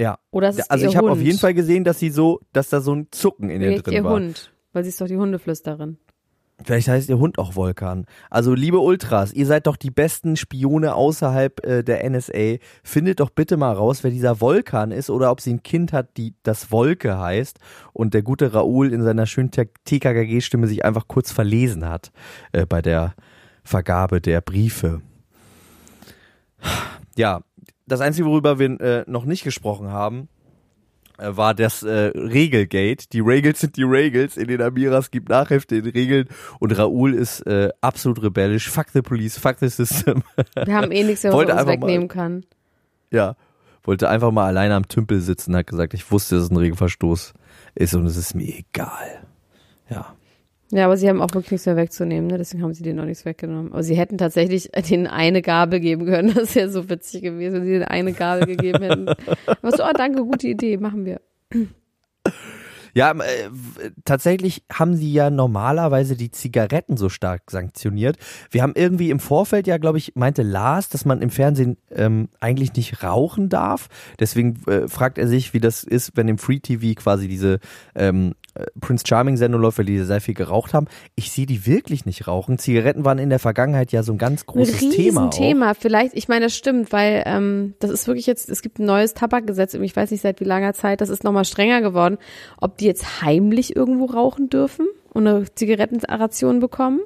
Ja. 0.00 0.18
Oder 0.30 0.50
ist 0.50 0.70
also 0.70 0.86
ich 0.86 0.96
habe 0.96 1.10
auf 1.10 1.20
jeden 1.20 1.38
Fall 1.38 1.54
gesehen, 1.54 1.82
dass 1.82 1.98
sie 1.98 2.10
so, 2.10 2.40
dass 2.52 2.68
da 2.68 2.80
so 2.80 2.94
ein 2.94 3.08
Zucken 3.10 3.50
in 3.50 3.60
ihr 3.60 3.82
drin 3.82 3.94
ihr 3.94 4.04
war. 4.04 4.12
Hund, 4.12 4.52
weil 4.72 4.84
sie 4.84 4.90
ist 4.90 5.00
doch 5.00 5.08
die 5.08 5.16
Hundeflüsterin. 5.16 5.98
Vielleicht 6.64 6.88
heißt 6.88 7.08
ihr 7.08 7.18
Hund 7.18 7.38
auch 7.38 7.54
Volkan. 7.54 8.04
Also 8.30 8.52
liebe 8.52 8.80
Ultras, 8.80 9.32
ihr 9.32 9.46
seid 9.46 9.68
doch 9.68 9.76
die 9.76 9.92
besten 9.92 10.36
Spione 10.36 10.94
außerhalb 10.94 11.64
äh, 11.64 11.84
der 11.84 12.08
NSA. 12.08 12.56
Findet 12.82 13.20
doch 13.20 13.30
bitte 13.30 13.56
mal 13.56 13.72
raus, 13.72 14.02
wer 14.02 14.10
dieser 14.10 14.40
Volkan 14.40 14.90
ist 14.90 15.08
oder 15.08 15.30
ob 15.30 15.40
sie 15.40 15.54
ein 15.54 15.62
Kind 15.62 15.92
hat, 15.92 16.16
die 16.16 16.34
das 16.42 16.72
Wolke 16.72 17.18
heißt 17.18 17.60
und 17.92 18.12
der 18.12 18.22
gute 18.22 18.52
Raoul 18.52 18.92
in 18.92 19.02
seiner 19.02 19.26
schönen 19.26 19.52
TKKG-Stimme 19.52 20.66
sich 20.66 20.84
einfach 20.84 21.06
kurz 21.06 21.30
verlesen 21.30 21.88
hat 21.88 22.10
äh, 22.52 22.66
bei 22.66 22.82
der 22.82 23.14
Vergabe 23.62 24.20
der 24.20 24.40
Briefe. 24.40 25.00
Ja, 27.16 27.42
das 27.86 28.00
Einzige, 28.00 28.26
worüber 28.26 28.58
wir 28.58 28.80
äh, 28.80 29.04
noch 29.06 29.24
nicht 29.24 29.44
gesprochen 29.44 29.88
haben, 29.88 30.28
war 31.18 31.52
das 31.54 31.82
äh, 31.82 32.12
Regelgate. 32.14 33.06
Die 33.12 33.20
Regels 33.20 33.60
sind 33.60 33.76
die 33.76 33.82
Regels. 33.82 34.36
In 34.36 34.48
den 34.48 34.62
Amiras 34.62 35.10
gibt 35.10 35.28
Nachhilfe 35.28 35.74
in 35.76 35.84
Regeln 35.86 36.28
und 36.60 36.72
Raoul 36.78 37.14
ist 37.14 37.40
äh, 37.46 37.70
absolut 37.80 38.22
rebellisch. 38.22 38.70
Fuck 38.70 38.86
the 38.92 39.02
police, 39.02 39.38
fuck 39.38 39.58
the 39.58 39.68
system. 39.68 40.22
Wir 40.64 40.74
haben 40.74 40.92
eh 40.92 41.02
nichts, 41.04 41.24
was 41.24 41.32
Wollte 41.32 41.52
uns 41.52 41.60
einfach 41.62 41.72
mal- 41.78 41.86
wegnehmen 41.88 42.08
kann. 42.08 42.44
ja, 43.10 43.36
wollte 43.82 44.08
einfach 44.08 44.30
mal 44.32 44.46
alleine 44.46 44.74
am 44.74 44.86
Tümpel 44.86 45.20
sitzen, 45.20 45.56
hat 45.56 45.66
gesagt, 45.66 45.94
ich 45.94 46.10
wusste, 46.10 46.36
dass 46.36 46.44
es 46.44 46.50
ein 46.50 46.56
Regelverstoß 46.56 47.32
ist 47.74 47.94
und 47.94 48.06
es 48.06 48.16
ist 48.16 48.34
mir 48.34 48.54
egal. 48.56 49.26
Ja. 49.90 50.14
Ja, 50.70 50.84
aber 50.84 50.98
sie 50.98 51.08
haben 51.08 51.22
auch 51.22 51.32
wirklich 51.32 51.52
nichts 51.52 51.66
mehr 51.66 51.76
wegzunehmen, 51.76 52.26
ne? 52.26 52.36
deswegen 52.36 52.62
haben 52.62 52.74
sie 52.74 52.82
denen 52.82 53.00
auch 53.00 53.06
nichts 53.06 53.24
weggenommen. 53.24 53.72
Aber 53.72 53.82
sie 53.82 53.96
hätten 53.96 54.18
tatsächlich 54.18 54.70
denen 54.90 55.06
eine 55.06 55.40
Gabel 55.40 55.80
geben 55.80 56.04
können. 56.06 56.34
Das 56.34 56.54
wäre 56.54 56.68
so 56.68 56.90
witzig 56.90 57.22
gewesen, 57.22 57.54
wenn 57.54 57.64
sie 57.64 57.72
denen 57.72 57.84
eine 57.84 58.12
Gabel 58.12 58.46
gegeben 58.46 58.82
hätten. 58.82 59.08
Aber 59.46 59.76
so, 59.76 59.84
oh 59.84 59.92
danke, 59.94 60.24
gute 60.24 60.48
Idee, 60.48 60.76
machen 60.76 61.06
wir. 61.06 61.20
Ja, 62.94 63.12
ähm, 63.12 63.20
äh, 63.20 63.90
tatsächlich 64.04 64.64
haben 64.72 64.96
sie 64.96 65.12
ja 65.12 65.30
normalerweise 65.30 66.16
die 66.16 66.30
Zigaretten 66.30 66.96
so 66.96 67.08
stark 67.08 67.50
sanktioniert. 67.50 68.16
Wir 68.50 68.62
haben 68.62 68.72
irgendwie 68.74 69.10
im 69.10 69.20
Vorfeld 69.20 69.66
ja, 69.66 69.78
glaube 69.78 69.98
ich, 69.98 70.16
meinte 70.16 70.42
Lars, 70.42 70.88
dass 70.88 71.04
man 71.04 71.22
im 71.22 71.30
Fernsehen 71.30 71.76
ähm, 71.90 72.28
eigentlich 72.40 72.74
nicht 72.74 73.02
rauchen 73.02 73.48
darf. 73.48 73.88
Deswegen 74.18 74.60
äh, 74.66 74.88
fragt 74.88 75.18
er 75.18 75.28
sich, 75.28 75.54
wie 75.54 75.60
das 75.60 75.84
ist, 75.84 76.16
wenn 76.16 76.28
im 76.28 76.38
Free 76.38 76.58
TV 76.58 77.00
quasi 77.00 77.28
diese 77.28 77.60
ähm, 77.94 78.34
äh, 78.47 78.47
Prince 78.80 79.04
Charming 79.06 79.36
Sendung 79.36 79.60
läuft, 79.60 79.78
weil 79.78 79.84
die 79.84 79.98
sehr 80.00 80.20
viel 80.20 80.34
geraucht 80.34 80.74
haben. 80.74 80.86
Ich 81.14 81.30
sehe 81.30 81.46
die 81.46 81.66
wirklich 81.66 82.06
nicht 82.06 82.26
rauchen. 82.26 82.58
Zigaretten 82.58 83.04
waren 83.04 83.18
in 83.18 83.30
der 83.30 83.38
Vergangenheit 83.38 83.92
ja 83.92 84.02
so 84.02 84.12
ein 84.12 84.18
ganz 84.18 84.46
großes 84.46 84.82
ein 84.82 84.90
Thema. 84.90 85.30
Thema. 85.30 85.74
Vielleicht, 85.74 86.14
ich 86.14 86.28
meine, 86.28 86.46
das 86.46 86.56
stimmt, 86.56 86.92
weil 86.92 87.22
ähm, 87.26 87.74
das 87.80 87.90
ist 87.90 88.06
wirklich 88.06 88.26
jetzt, 88.26 88.48
es 88.48 88.62
gibt 88.62 88.78
ein 88.78 88.86
neues 88.86 89.14
Tabakgesetz, 89.14 89.74
ich 89.74 89.96
weiß 89.96 90.10
nicht 90.10 90.22
seit 90.22 90.40
wie 90.40 90.44
langer 90.44 90.74
Zeit, 90.74 91.00
das 91.00 91.08
ist 91.08 91.24
nochmal 91.24 91.44
strenger 91.44 91.80
geworden, 91.80 92.18
ob 92.60 92.78
die 92.78 92.86
jetzt 92.86 93.22
heimlich 93.22 93.76
irgendwo 93.76 94.06
rauchen 94.06 94.48
dürfen 94.48 94.86
und 95.12 95.26
eine 95.26 95.44
Zigarettenration 95.54 96.60
bekommen. 96.60 97.00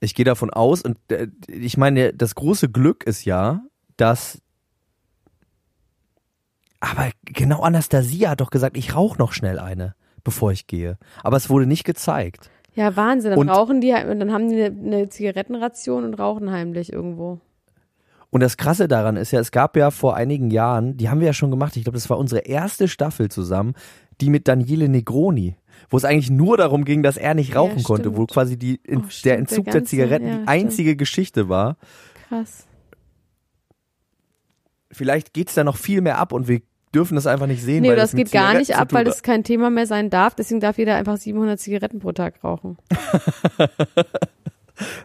Ich 0.00 0.14
gehe 0.14 0.24
davon 0.24 0.50
aus 0.50 0.82
und 0.82 0.96
äh, 1.08 1.28
ich 1.46 1.76
meine, 1.76 2.12
das 2.12 2.34
große 2.34 2.68
Glück 2.68 3.04
ist 3.04 3.24
ja, 3.24 3.62
dass 3.96 4.42
aber 6.82 7.10
genau 7.24 7.60
Anastasia 7.62 8.30
hat 8.30 8.40
doch 8.40 8.50
gesagt, 8.50 8.76
ich 8.76 8.94
rauche 8.94 9.18
noch 9.18 9.32
schnell 9.32 9.58
eine, 9.58 9.94
bevor 10.24 10.50
ich 10.52 10.66
gehe. 10.66 10.98
Aber 11.22 11.36
es 11.36 11.48
wurde 11.48 11.66
nicht 11.66 11.84
gezeigt. 11.84 12.50
Ja, 12.74 12.96
Wahnsinn. 12.96 13.30
Dann 13.30 13.38
Und- 13.40 13.48
rauchen 13.50 13.80
die 13.80 13.94
halt, 13.94 14.08
und 14.08 14.18
dann 14.20 14.32
haben 14.32 14.48
die 14.48 14.62
eine, 14.62 14.76
eine 14.96 15.08
Zigarettenration 15.08 16.04
und 16.04 16.14
rauchen 16.14 16.50
heimlich 16.50 16.92
irgendwo. 16.92 17.40
Und 18.30 18.40
das 18.40 18.56
Krasse 18.56 18.88
daran 18.88 19.16
ist 19.16 19.30
ja, 19.30 19.40
es 19.40 19.50
gab 19.52 19.76
ja 19.76 19.90
vor 19.90 20.16
einigen 20.16 20.50
Jahren, 20.50 20.96
die 20.96 21.10
haben 21.10 21.20
wir 21.20 21.26
ja 21.26 21.32
schon 21.34 21.50
gemacht, 21.50 21.76
ich 21.76 21.84
glaube, 21.84 21.98
das 21.98 22.08
war 22.08 22.18
unsere 22.18 22.40
erste 22.40 22.88
Staffel 22.88 23.30
zusammen, 23.30 23.74
die 24.22 24.30
mit 24.30 24.48
Daniele 24.48 24.88
Negroni, 24.88 25.56
wo 25.90 25.98
es 25.98 26.06
eigentlich 26.06 26.30
nur 26.30 26.56
darum 26.56 26.86
ging, 26.86 27.02
dass 27.02 27.18
er 27.18 27.34
nicht 27.34 27.54
rauchen 27.54 27.78
Ja, 27.78 27.84
konnte, 27.84 28.04
stimmt. 28.04 28.16
wo 28.16 28.26
quasi 28.26 28.56
die, 28.58 28.80
Oh, 28.88 29.00
der 29.00 29.10
stimmt, 29.10 29.38
Entzug 29.38 29.64
der 29.66 29.72
der, 29.72 29.80
ganze- 29.82 29.90
Zigaretten 29.90 30.24
ja, 30.26 30.30
die 30.30 30.36
stimmt. 30.36 30.48
einzige 30.48 30.96
Geschichte 30.96 31.48
war. 31.50 31.76
Krass. 32.28 32.66
Vielleicht 34.90 35.32
geht's 35.34 35.54
da 35.54 35.64
noch 35.64 35.76
viel 35.76 36.00
mehr 36.00 36.18
ab 36.18 36.32
und 36.32 36.48
wir 36.48 36.60
dürfen 36.94 37.14
das 37.14 37.26
einfach 37.26 37.46
nicht 37.46 37.62
sehen. 37.62 37.82
Nee, 37.82 37.90
weil 37.90 37.96
das 37.96 38.12
mit 38.12 38.26
geht 38.26 38.32
gar 38.32 38.54
nicht 38.54 38.76
ab, 38.76 38.92
weil 38.92 39.04
das 39.04 39.22
kein 39.22 39.44
Thema 39.44 39.70
mehr 39.70 39.86
sein 39.86 40.10
darf. 40.10 40.34
Deswegen 40.34 40.60
darf 40.60 40.78
jeder 40.78 40.96
einfach 40.96 41.16
700 41.16 41.58
Zigaretten 41.58 41.98
pro 41.98 42.12
Tag 42.12 42.42
rauchen. 42.44 42.76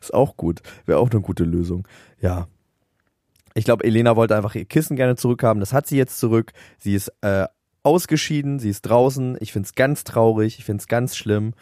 Ist 0.02 0.14
auch 0.14 0.38
gut. 0.38 0.62
Wäre 0.86 1.00
auch 1.00 1.12
eine 1.12 1.22
gute 1.22 1.44
Lösung. 1.44 1.88
Ja. 2.20 2.48
Ich 3.54 3.66
glaube, 3.66 3.84
Elena 3.84 4.16
wollte 4.16 4.36
einfach 4.36 4.56
ihr 4.56 4.66
Kissen 4.66 4.96
gerne 4.96 5.16
zurückhaben. 5.16 5.60
Das 5.60 5.74
hat 5.74 5.88
sie 5.88 5.98
jetzt 5.98 6.20
zurück. 6.20 6.52
Sie 6.78 6.94
ist 6.94 7.12
äh, 7.22 7.46
ausgeschieden, 7.84 8.60
sie 8.60 8.70
ist 8.70 8.84
draußen. 8.84 9.38
Ich 9.40 9.52
finde 9.52 9.68
es 9.68 9.76
ganz 9.76 10.04
traurig, 10.04 10.60
ich 10.60 10.66
finde 10.66 10.82
es 10.82 10.88
ganz 10.88 11.16
schlimm. 11.16 11.54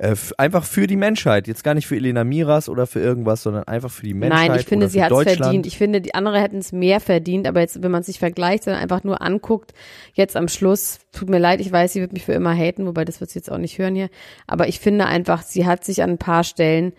Äh, 0.00 0.14
einfach 0.36 0.64
für 0.64 0.86
die 0.86 0.96
Menschheit. 0.96 1.48
Jetzt 1.48 1.64
gar 1.64 1.74
nicht 1.74 1.88
für 1.88 1.96
Elena 1.96 2.22
Miras 2.22 2.68
oder 2.68 2.86
für 2.86 3.00
irgendwas, 3.00 3.42
sondern 3.42 3.64
einfach 3.64 3.90
für 3.90 4.06
die 4.06 4.14
Menschheit. 4.14 4.48
Nein, 4.48 4.60
ich 4.60 4.66
finde, 4.66 4.88
sie 4.88 5.02
hat 5.02 5.10
es 5.10 5.36
verdient. 5.36 5.66
Ich 5.66 5.76
finde, 5.76 6.00
die 6.00 6.14
andere 6.14 6.40
hätten 6.40 6.58
es 6.58 6.70
mehr 6.70 7.00
verdient, 7.00 7.48
aber 7.48 7.60
jetzt, 7.60 7.82
wenn 7.82 7.90
man 7.90 8.02
es 8.02 8.06
nicht 8.08 8.20
vergleicht, 8.20 8.62
sondern 8.64 8.80
einfach 8.80 9.02
nur 9.02 9.20
anguckt, 9.20 9.74
jetzt 10.14 10.36
am 10.36 10.46
Schluss, 10.46 11.00
tut 11.10 11.28
mir 11.28 11.40
leid, 11.40 11.60
ich 11.60 11.72
weiß, 11.72 11.92
sie 11.92 12.00
wird 12.00 12.12
mich 12.12 12.24
für 12.24 12.32
immer 12.32 12.54
haten, 12.54 12.86
wobei 12.86 13.04
das 13.04 13.20
wird 13.20 13.30
sie 13.30 13.40
jetzt 13.40 13.50
auch 13.50 13.58
nicht 13.58 13.78
hören 13.78 13.96
hier, 13.96 14.08
aber 14.46 14.68
ich 14.68 14.78
finde 14.78 15.06
einfach, 15.06 15.42
sie 15.42 15.66
hat 15.66 15.84
sich 15.84 16.00
an 16.00 16.10
ein 16.10 16.18
paar 16.18 16.44
Stellen, 16.44 16.92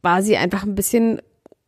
war 0.00 0.22
sie 0.22 0.38
einfach 0.38 0.62
ein 0.62 0.74
bisschen 0.74 1.20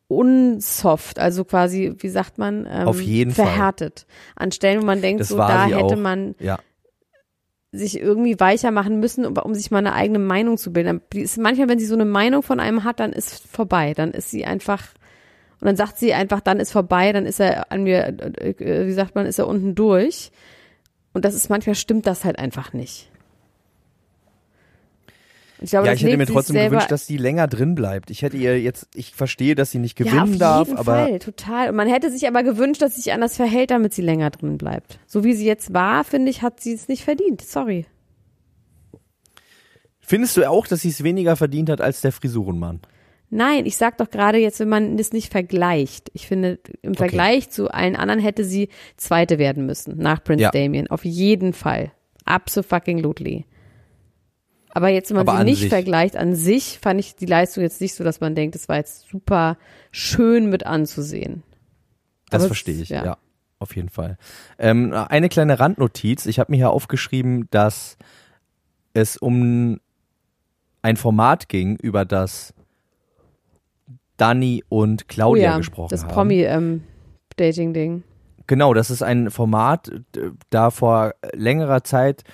unsoft, 0.08 1.18
also 1.18 1.44
quasi, 1.44 1.94
wie 1.98 2.08
sagt 2.08 2.38
man, 2.38 2.66
ähm, 2.70 2.88
Auf 2.88 3.00
jeden 3.02 3.32
Fall. 3.32 3.46
verhärtet. 3.46 4.06
An 4.34 4.52
Stellen, 4.52 4.80
wo 4.80 4.86
man 4.86 5.02
denkt, 5.02 5.20
Das 5.20 5.28
so 5.28 5.36
da 5.36 5.66
hätte 5.66 5.76
auch. 5.76 5.96
man 5.96 6.34
Ja. 6.38 6.58
Sich 7.76 8.00
irgendwie 8.00 8.38
weicher 8.40 8.70
machen 8.70 9.00
müssen, 9.00 9.26
um, 9.26 9.36
um 9.36 9.54
sich 9.54 9.70
mal 9.70 9.78
eine 9.78 9.94
eigene 9.94 10.18
Meinung 10.18 10.58
zu 10.58 10.72
bilden. 10.72 11.00
Manchmal, 11.38 11.68
wenn 11.68 11.78
sie 11.78 11.86
so 11.86 11.94
eine 11.94 12.04
Meinung 12.04 12.42
von 12.42 12.60
einem 12.60 12.84
hat, 12.84 13.00
dann 13.00 13.12
ist 13.12 13.46
vorbei. 13.48 13.94
Dann 13.94 14.12
ist 14.12 14.30
sie 14.30 14.44
einfach, 14.44 14.82
und 15.60 15.66
dann 15.66 15.76
sagt 15.76 15.98
sie 15.98 16.14
einfach, 16.14 16.40
dann 16.40 16.60
ist 16.60 16.72
vorbei, 16.72 17.12
dann 17.12 17.26
ist 17.26 17.40
er 17.40 17.72
an 17.72 17.82
mir, 17.82 18.06
äh, 18.38 18.50
äh, 18.50 18.86
wie 18.86 18.92
sagt 18.92 19.14
man, 19.14 19.26
ist 19.26 19.38
er 19.38 19.48
unten 19.48 19.74
durch. 19.74 20.30
Und 21.12 21.24
das 21.24 21.34
ist, 21.34 21.48
manchmal 21.48 21.74
stimmt 21.74 22.06
das 22.06 22.24
halt 22.24 22.38
einfach 22.38 22.72
nicht. 22.72 23.10
Ich 25.60 25.70
glaube, 25.70 25.86
ja, 25.86 25.94
ich 25.94 26.02
hätte 26.02 26.16
mir 26.16 26.26
trotzdem 26.26 26.56
gewünscht, 26.56 26.90
dass 26.90 27.06
sie 27.06 27.16
länger 27.16 27.46
drin 27.48 27.74
bleibt. 27.74 28.10
Ich 28.10 28.22
hätte 28.22 28.36
ihr 28.36 28.60
jetzt, 28.60 28.88
ich 28.94 29.14
verstehe, 29.14 29.54
dass 29.54 29.70
sie 29.70 29.78
nicht 29.78 29.98
ja, 29.98 30.04
auf 30.04 30.12
gewinnen 30.12 30.26
jeden 30.26 30.38
darf, 30.38 30.70
aber 30.70 31.06
Fall, 31.06 31.18
total. 31.18 31.70
Und 31.70 31.76
man 31.76 31.88
hätte 31.88 32.10
sich 32.10 32.28
aber 32.28 32.42
gewünscht, 32.42 32.82
dass 32.82 32.94
sie 32.94 33.00
sich 33.02 33.12
anders 33.12 33.36
verhält, 33.36 33.70
damit 33.70 33.94
sie 33.94 34.02
länger 34.02 34.30
drin 34.30 34.58
bleibt. 34.58 34.98
So 35.06 35.24
wie 35.24 35.32
sie 35.32 35.46
jetzt 35.46 35.72
war, 35.72 36.04
finde 36.04 36.30
ich, 36.30 36.42
hat 36.42 36.60
sie 36.60 36.74
es 36.74 36.88
nicht 36.88 37.04
verdient. 37.04 37.42
Sorry. 37.42 37.86
findest 40.00 40.36
du 40.36 40.48
auch, 40.48 40.66
dass 40.66 40.82
sie 40.82 40.90
es 40.90 41.02
weniger 41.02 41.36
verdient 41.36 41.70
hat 41.70 41.80
als 41.80 42.00
der 42.00 42.12
Frisurenmann? 42.12 42.80
Nein, 43.30 43.66
ich 43.66 43.76
sag 43.76 43.98
doch 43.98 44.10
gerade 44.10 44.38
jetzt, 44.38 44.60
wenn 44.60 44.68
man 44.68 44.96
das 44.96 45.12
nicht 45.12 45.32
vergleicht. 45.32 46.10
Ich 46.12 46.28
finde, 46.28 46.60
im 46.82 46.94
Vergleich 46.94 47.50
zu 47.50 47.68
allen 47.68 47.96
anderen 47.96 48.20
hätte 48.20 48.44
sie 48.44 48.68
Zweite 48.96 49.38
werden 49.38 49.66
müssen, 49.66 49.96
nach 49.98 50.22
Prince 50.22 50.42
Ja. 50.42 50.50
Damien. 50.50 50.88
Auf 50.88 51.04
jeden 51.04 51.52
Fall. 51.52 51.90
Absolutely. 52.24 53.46
Aber 54.76 54.88
jetzt, 54.88 55.08
wenn 55.08 55.16
man 55.16 55.26
Aber 55.26 55.38
sie 55.38 55.44
nicht 55.44 55.60
sich. 55.60 55.68
vergleicht, 55.70 56.16
an 56.16 56.34
sich 56.34 56.78
fand 56.82 57.00
ich 57.00 57.16
die 57.16 57.24
Leistung 57.24 57.62
jetzt 57.62 57.80
nicht 57.80 57.94
so, 57.94 58.04
dass 58.04 58.20
man 58.20 58.34
denkt, 58.34 58.54
es 58.56 58.68
war 58.68 58.76
jetzt 58.76 59.08
super 59.08 59.56
schön 59.90 60.50
mit 60.50 60.66
anzusehen. 60.66 61.42
Das 62.28 62.42
Aber 62.42 62.48
verstehe 62.48 62.82
ich, 62.82 62.90
ja. 62.90 63.02
ja. 63.02 63.16
auf 63.58 63.74
jeden 63.74 63.88
Fall. 63.88 64.18
Ähm, 64.58 64.92
eine 64.92 65.30
kleine 65.30 65.58
Randnotiz. 65.60 66.26
Ich 66.26 66.38
habe 66.38 66.52
mir 66.52 66.56
hier 66.58 66.70
aufgeschrieben, 66.70 67.48
dass 67.50 67.96
es 68.92 69.16
um 69.16 69.80
ein 70.82 70.96
Format 70.98 71.48
ging, 71.48 71.76
über 71.76 72.04
das 72.04 72.52
Dani 74.18 74.62
und 74.68 75.08
Claudia 75.08 75.48
oh 75.48 75.52
ja, 75.52 75.56
gesprochen 75.56 75.88
das 75.90 76.04
haben. 76.04 76.12
Promi-Dating-Ding. 76.12 78.02
Genau, 78.46 78.74
das 78.74 78.90
ist 78.90 79.02
ein 79.02 79.30
Format, 79.30 79.90
d- 80.14 80.32
da 80.50 80.70
vor 80.70 81.14
längerer 81.32 81.82
Zeit, 81.82 82.24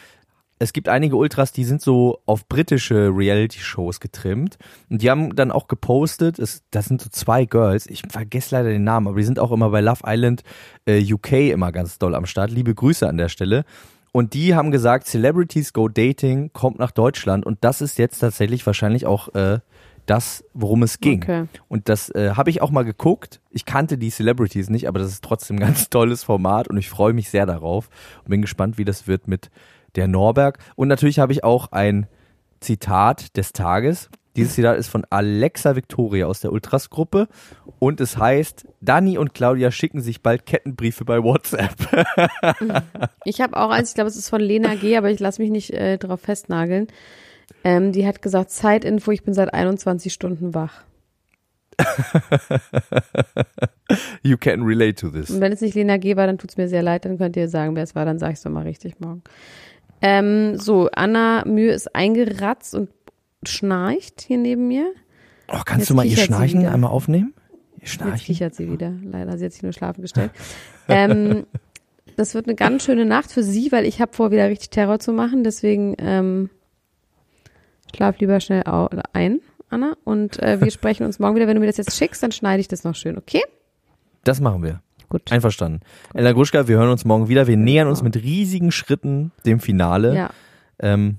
es 0.63 0.73
gibt 0.73 0.89
einige 0.89 1.17
Ultras, 1.17 1.53
die 1.53 1.65
sind 1.65 1.83
so 1.83 2.21
auf 2.25 2.47
britische 2.47 3.11
Reality-Shows 3.13 3.99
getrimmt 3.99 4.59
und 4.89 5.03
die 5.03 5.11
haben 5.11 5.35
dann 5.35 5.51
auch 5.51 5.67
gepostet, 5.67 6.39
es, 6.39 6.63
das 6.71 6.87
sind 6.87 7.03
so 7.03 7.11
zwei 7.11 7.45
Girls, 7.47 7.87
ich 7.87 8.03
vergesse 8.09 8.55
leider 8.55 8.69
den 8.69 8.85
Namen, 8.85 9.09
aber 9.09 9.17
die 9.17 9.25
sind 9.25 9.41
auch 9.41 9.51
immer 9.51 9.71
bei 9.71 9.81
Love 9.81 10.03
Island 10.07 10.45
äh, 10.87 11.03
UK 11.13 11.33
immer 11.51 11.73
ganz 11.73 11.99
doll 11.99 12.15
am 12.15 12.27
Start. 12.27 12.53
Liebe 12.53 12.75
Grüße 12.75 13.09
an 13.09 13.17
der 13.17 13.29
Stelle. 13.29 13.65
Und 14.13 14.35
die 14.35 14.55
haben 14.55 14.71
gesagt, 14.71 15.07
Celebrities 15.07 15.73
Go 15.73 15.89
Dating 15.89 16.53
kommt 16.53 16.79
nach 16.79 16.91
Deutschland 16.91 17.45
und 17.45 17.59
das 17.63 17.81
ist 17.81 17.99
jetzt 17.99 18.21
tatsächlich 18.21 18.65
wahrscheinlich 18.65 19.07
auch 19.07 19.35
äh, 19.35 19.59
das, 20.07 20.45
worum 20.53 20.83
es 20.83 21.01
ging. 21.01 21.23
Okay. 21.23 21.45
Und 21.69 21.89
das 21.89 22.11
äh, 22.11 22.33
habe 22.37 22.51
ich 22.51 22.63
auch 22.63 22.71
mal 22.71 22.85
geguckt. 22.85 23.41
Ich 23.51 23.65
kannte 23.65 23.99
die 23.99 24.11
Celebrities 24.11 24.69
nicht, 24.69 24.87
aber 24.87 24.99
das 24.99 25.09
ist 25.09 25.25
trotzdem 25.25 25.57
ein 25.57 25.61
ganz 25.61 25.91
tolles 25.91 26.23
Format 26.23 26.69
und 26.69 26.77
ich 26.77 26.89
freue 26.89 27.15
mich 27.15 27.31
sehr 27.31 27.47
darauf 27.47 27.89
und 28.25 28.31
bin 28.31 28.43
gespannt, 28.43 28.79
wie 28.79 28.85
das 28.85 29.09
wird 29.09 29.27
mit 29.27 29.51
der 29.97 30.09
Norberg. 30.09 30.59
Und 30.77 30.89
natürlich 30.89 31.19
habe 31.19 31.33
ich 31.33 31.45
auch 31.45 31.73
ein 31.73 32.07
Zitat 32.61 33.37
des 33.37 33.53
Tages. 33.53 34.11
Dieses 34.37 34.55
Zitat 34.55 34.79
ist 34.79 34.89
von 34.89 35.05
Alexa 35.11 35.77
Victoria 35.77 36.27
aus 36.27 36.41
der 36.41 36.53
Ultras-Gruppe 36.53 37.29
und 37.79 38.01
es 38.01 38.17
heißt, 38.17 38.67
Dani 38.81 39.19
und 39.19 39.35
Claudia 39.35 39.71
schicken 39.71 40.01
sich 40.01 40.23
bald 40.23 40.47
Kettenbriefe 40.47 41.05
bei 41.05 41.23
WhatsApp. 41.23 41.75
Ich 43.25 43.41
habe 43.41 43.57
auch 43.57 43.71
eins, 43.71 43.91
ich 43.91 43.95
glaube, 43.95 44.09
es 44.09 44.17
ist 44.17 44.31
von 44.31 44.41
Lena 44.41 44.75
G., 44.75 44.97
aber 44.97 45.11
ich 45.11 45.21
lasse 45.21 45.41
mich 45.41 45.51
nicht 45.51 45.71
äh, 45.71 45.97
drauf 45.99 46.21
festnageln. 46.21 46.89
Ähm, 47.63 47.93
die 47.93 48.07
hat 48.07 48.21
gesagt, 48.23 48.51
Zeitinfo, 48.51 49.13
ich 49.13 49.23
bin 49.23 49.33
seit 49.35 49.55
21 49.55 50.13
Stunden 50.13 50.55
wach. 50.55 50.83
You 54.23 54.37
can 54.37 54.63
relate 54.63 54.95
to 54.95 55.11
this. 55.11 55.31
Und 55.31 55.41
wenn 55.41 55.53
es 55.53 55.61
nicht 55.61 55.75
Lena 55.75 55.99
G. 55.99 56.17
war, 56.17 56.27
dann 56.27 56.39
tut's 56.39 56.57
mir 56.57 56.69
sehr 56.69 56.83
leid, 56.83 57.05
dann 57.05 57.19
könnt 57.19 57.37
ihr 57.37 57.49
sagen, 57.49 57.77
wer 57.77 57.85
es 57.85 57.95
war, 57.95 58.05
dann 58.05 58.19
sage 58.19 58.33
ich 58.33 58.39
es 58.39 58.45
mal 58.45 58.63
richtig 58.63 58.99
morgen. 58.99 59.23
Ähm, 60.03 60.59
so, 60.59 60.89
Anna 60.93 61.45
Mühe 61.47 61.73
ist 61.73 61.95
eingeratzt 61.95 62.75
und 62.75 62.91
schnarcht 63.45 64.21
hier 64.21 64.39
neben 64.39 64.69
mir. 64.69 64.93
Oh, 65.49 65.61
kannst 65.65 65.83
Jetzt 65.83 65.91
du 65.91 65.95
mal 65.95 66.07
ihr 66.07 66.17
Schnarchen 66.17 66.67
einmal 66.67 66.91
aufnehmen? 66.91 67.35
Ihr 67.77 67.81
Jetzt 67.83 67.91
Schnarchen? 67.93 68.27
kichert 68.27 68.55
sie 68.55 68.71
wieder. 68.71 68.93
Leider, 69.05 69.39
sie 69.39 69.45
hat 69.45 69.53
sich 69.53 69.63
nur 69.63 69.73
schlafen 69.73 70.03
gestellt. 70.03 70.33
ähm, 70.89 71.47
das 72.17 72.35
wird 72.35 72.47
eine 72.47 72.57
ganz 72.57 72.85
schöne 72.85 73.05
Nacht 73.05 73.31
für 73.31 73.43
sie, 73.43 73.71
weil 73.73 73.85
ich 73.85 74.01
habe 74.01 74.13
vor, 74.13 74.31
wieder 74.31 74.49
richtig 74.49 74.71
Terror 74.71 74.99
zu 74.99 75.13
machen. 75.13 75.45
Deswegen 75.45 75.95
ähm, 75.99 76.51
schlaf 77.95 78.19
lieber 78.19 78.41
schnell 78.41 78.65
ein, 79.13 79.41
Anna. 79.71 79.97
Und 80.05 80.43
äh, 80.43 80.61
wir 80.61 80.71
sprechen 80.71 81.05
uns 81.05 81.19
morgen 81.19 81.37
wieder. 81.37 81.47
Wenn 81.47 81.57
du 81.57 81.61
mir 81.61 81.67
das 81.67 81.77
jetzt 81.77 81.97
schickst, 81.97 82.23
dann 82.23 82.33
schneide 82.33 82.61
ich 82.61 82.69
das 82.69 82.85
noch 82.85 82.95
schön, 82.95 83.17
okay? 83.19 83.43
Das 84.25 84.41
machen 84.41 84.63
wir. 84.63 84.83
Gut. 85.13 85.31
Einverstanden. 85.31 85.81
Ella 86.15 86.33
Gruschka, 86.33 86.69
wir 86.69 86.79
hören 86.79 86.89
uns 86.89 87.05
morgen 87.05 87.29
wieder. 87.29 87.47
Wir 87.47 87.59
nähern 87.59 87.87
uns 87.87 88.03
mit 88.03 88.17
riesigen 88.17 88.73
Schritten 88.73 89.31
dem 89.45 89.61
Finale. 89.61 90.17
Ja. 90.17 90.31
Ähm, 90.79 91.19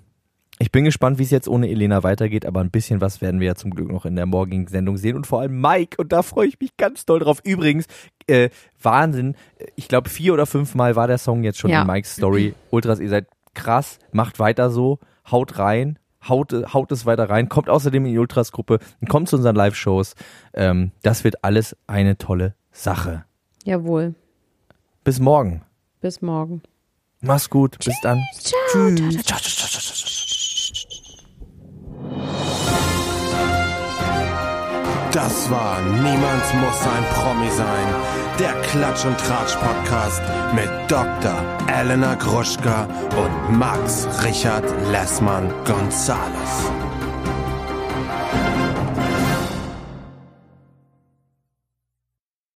ich 0.58 0.71
bin 0.71 0.84
gespannt, 0.84 1.19
wie 1.19 1.23
es 1.23 1.29
jetzt 1.29 1.47
ohne 1.47 1.69
Elena 1.69 2.01
weitergeht, 2.01 2.47
aber 2.47 2.62
ein 2.62 2.71
bisschen 2.71 3.01
was 3.01 3.21
werden 3.21 3.39
wir 3.39 3.45
ja 3.45 3.56
zum 3.56 3.69
Glück 3.69 3.91
noch 3.91 4.08
in 4.08 4.15
der 4.15 4.25
morgigen 4.25 4.65
Sendung 4.65 4.97
sehen 4.97 5.15
und 5.15 5.27
vor 5.27 5.41
allem 5.41 5.62
Mike 5.62 5.97
und 6.01 6.12
da 6.12 6.23
freue 6.23 6.47
ich 6.47 6.60
mich 6.60 6.75
ganz 6.75 7.06
doll 7.06 7.19
drauf. 7.19 7.38
Übrigens, 7.43 7.86
äh, 8.25 8.49
Wahnsinn, 8.82 9.36
ich 9.75 9.88
glaube 9.88 10.10
vier 10.10 10.34
oder 10.34 10.47
fünf 10.47 10.73
Mal 10.73 10.95
war 10.95 11.06
der 11.06 11.19
Song 11.19 11.43
jetzt 11.43 11.60
schon 11.60 11.69
Ja. 11.69 11.82
in 11.84 11.88
Mikes 11.88 12.15
Story. 12.15 12.56
Ultras, 12.71 12.99
ihr 12.99 13.10
seid 13.10 13.27
krass, 13.53 13.99
macht 14.12 14.39
weiter 14.39 14.71
so, 14.71 14.97
haut 15.29 15.60
rein, 15.60 15.99
haut, 16.27 16.51
haut 16.73 16.91
es 16.91 17.06
weiter 17.06 17.29
rein, 17.29 17.47
kommt 17.47 17.69
außerdem 17.69 18.06
in 18.08 18.13
die 18.13 18.17
Ultras-Gruppe 18.17 18.79
und 19.01 19.08
kommt 19.08 19.29
zu 19.29 19.36
unseren 19.36 19.56
Live-Shows. 19.56 20.15
Ähm, 20.56 20.91
das 21.03 21.23
wird 21.23 21.43
alles 21.43 21.77
eine 21.86 22.17
tolle 22.17 22.56
Sache. 22.71 23.25
Jawohl. 23.63 24.15
Bis 25.04 25.19
morgen. 25.19 25.62
Bis 26.02 26.21
morgen. 26.21 26.62
Mach's 27.21 27.49
gut. 27.49 27.78
Bis 27.80 27.95
dann. 28.02 28.21
Das 35.13 35.49
war 35.52 35.82
Niemand 35.82 36.43
muss 36.56 36.88
ein 36.88 37.04
Promi 37.13 37.49
sein. 37.52 37.88
Der 38.39 38.54
Klatsch 38.63 39.06
und 39.06 39.17
Tratsch 39.17 39.56
Podcast 39.56 40.21
mit 40.56 40.69
Dr. 40.89 41.36
Elena 41.67 42.15
Gruschka 42.15 42.88
und 43.15 43.58
Max 43.58 44.08
Richard 44.26 44.65
Lessmann 44.91 45.54
Gonzales. 45.65 46.83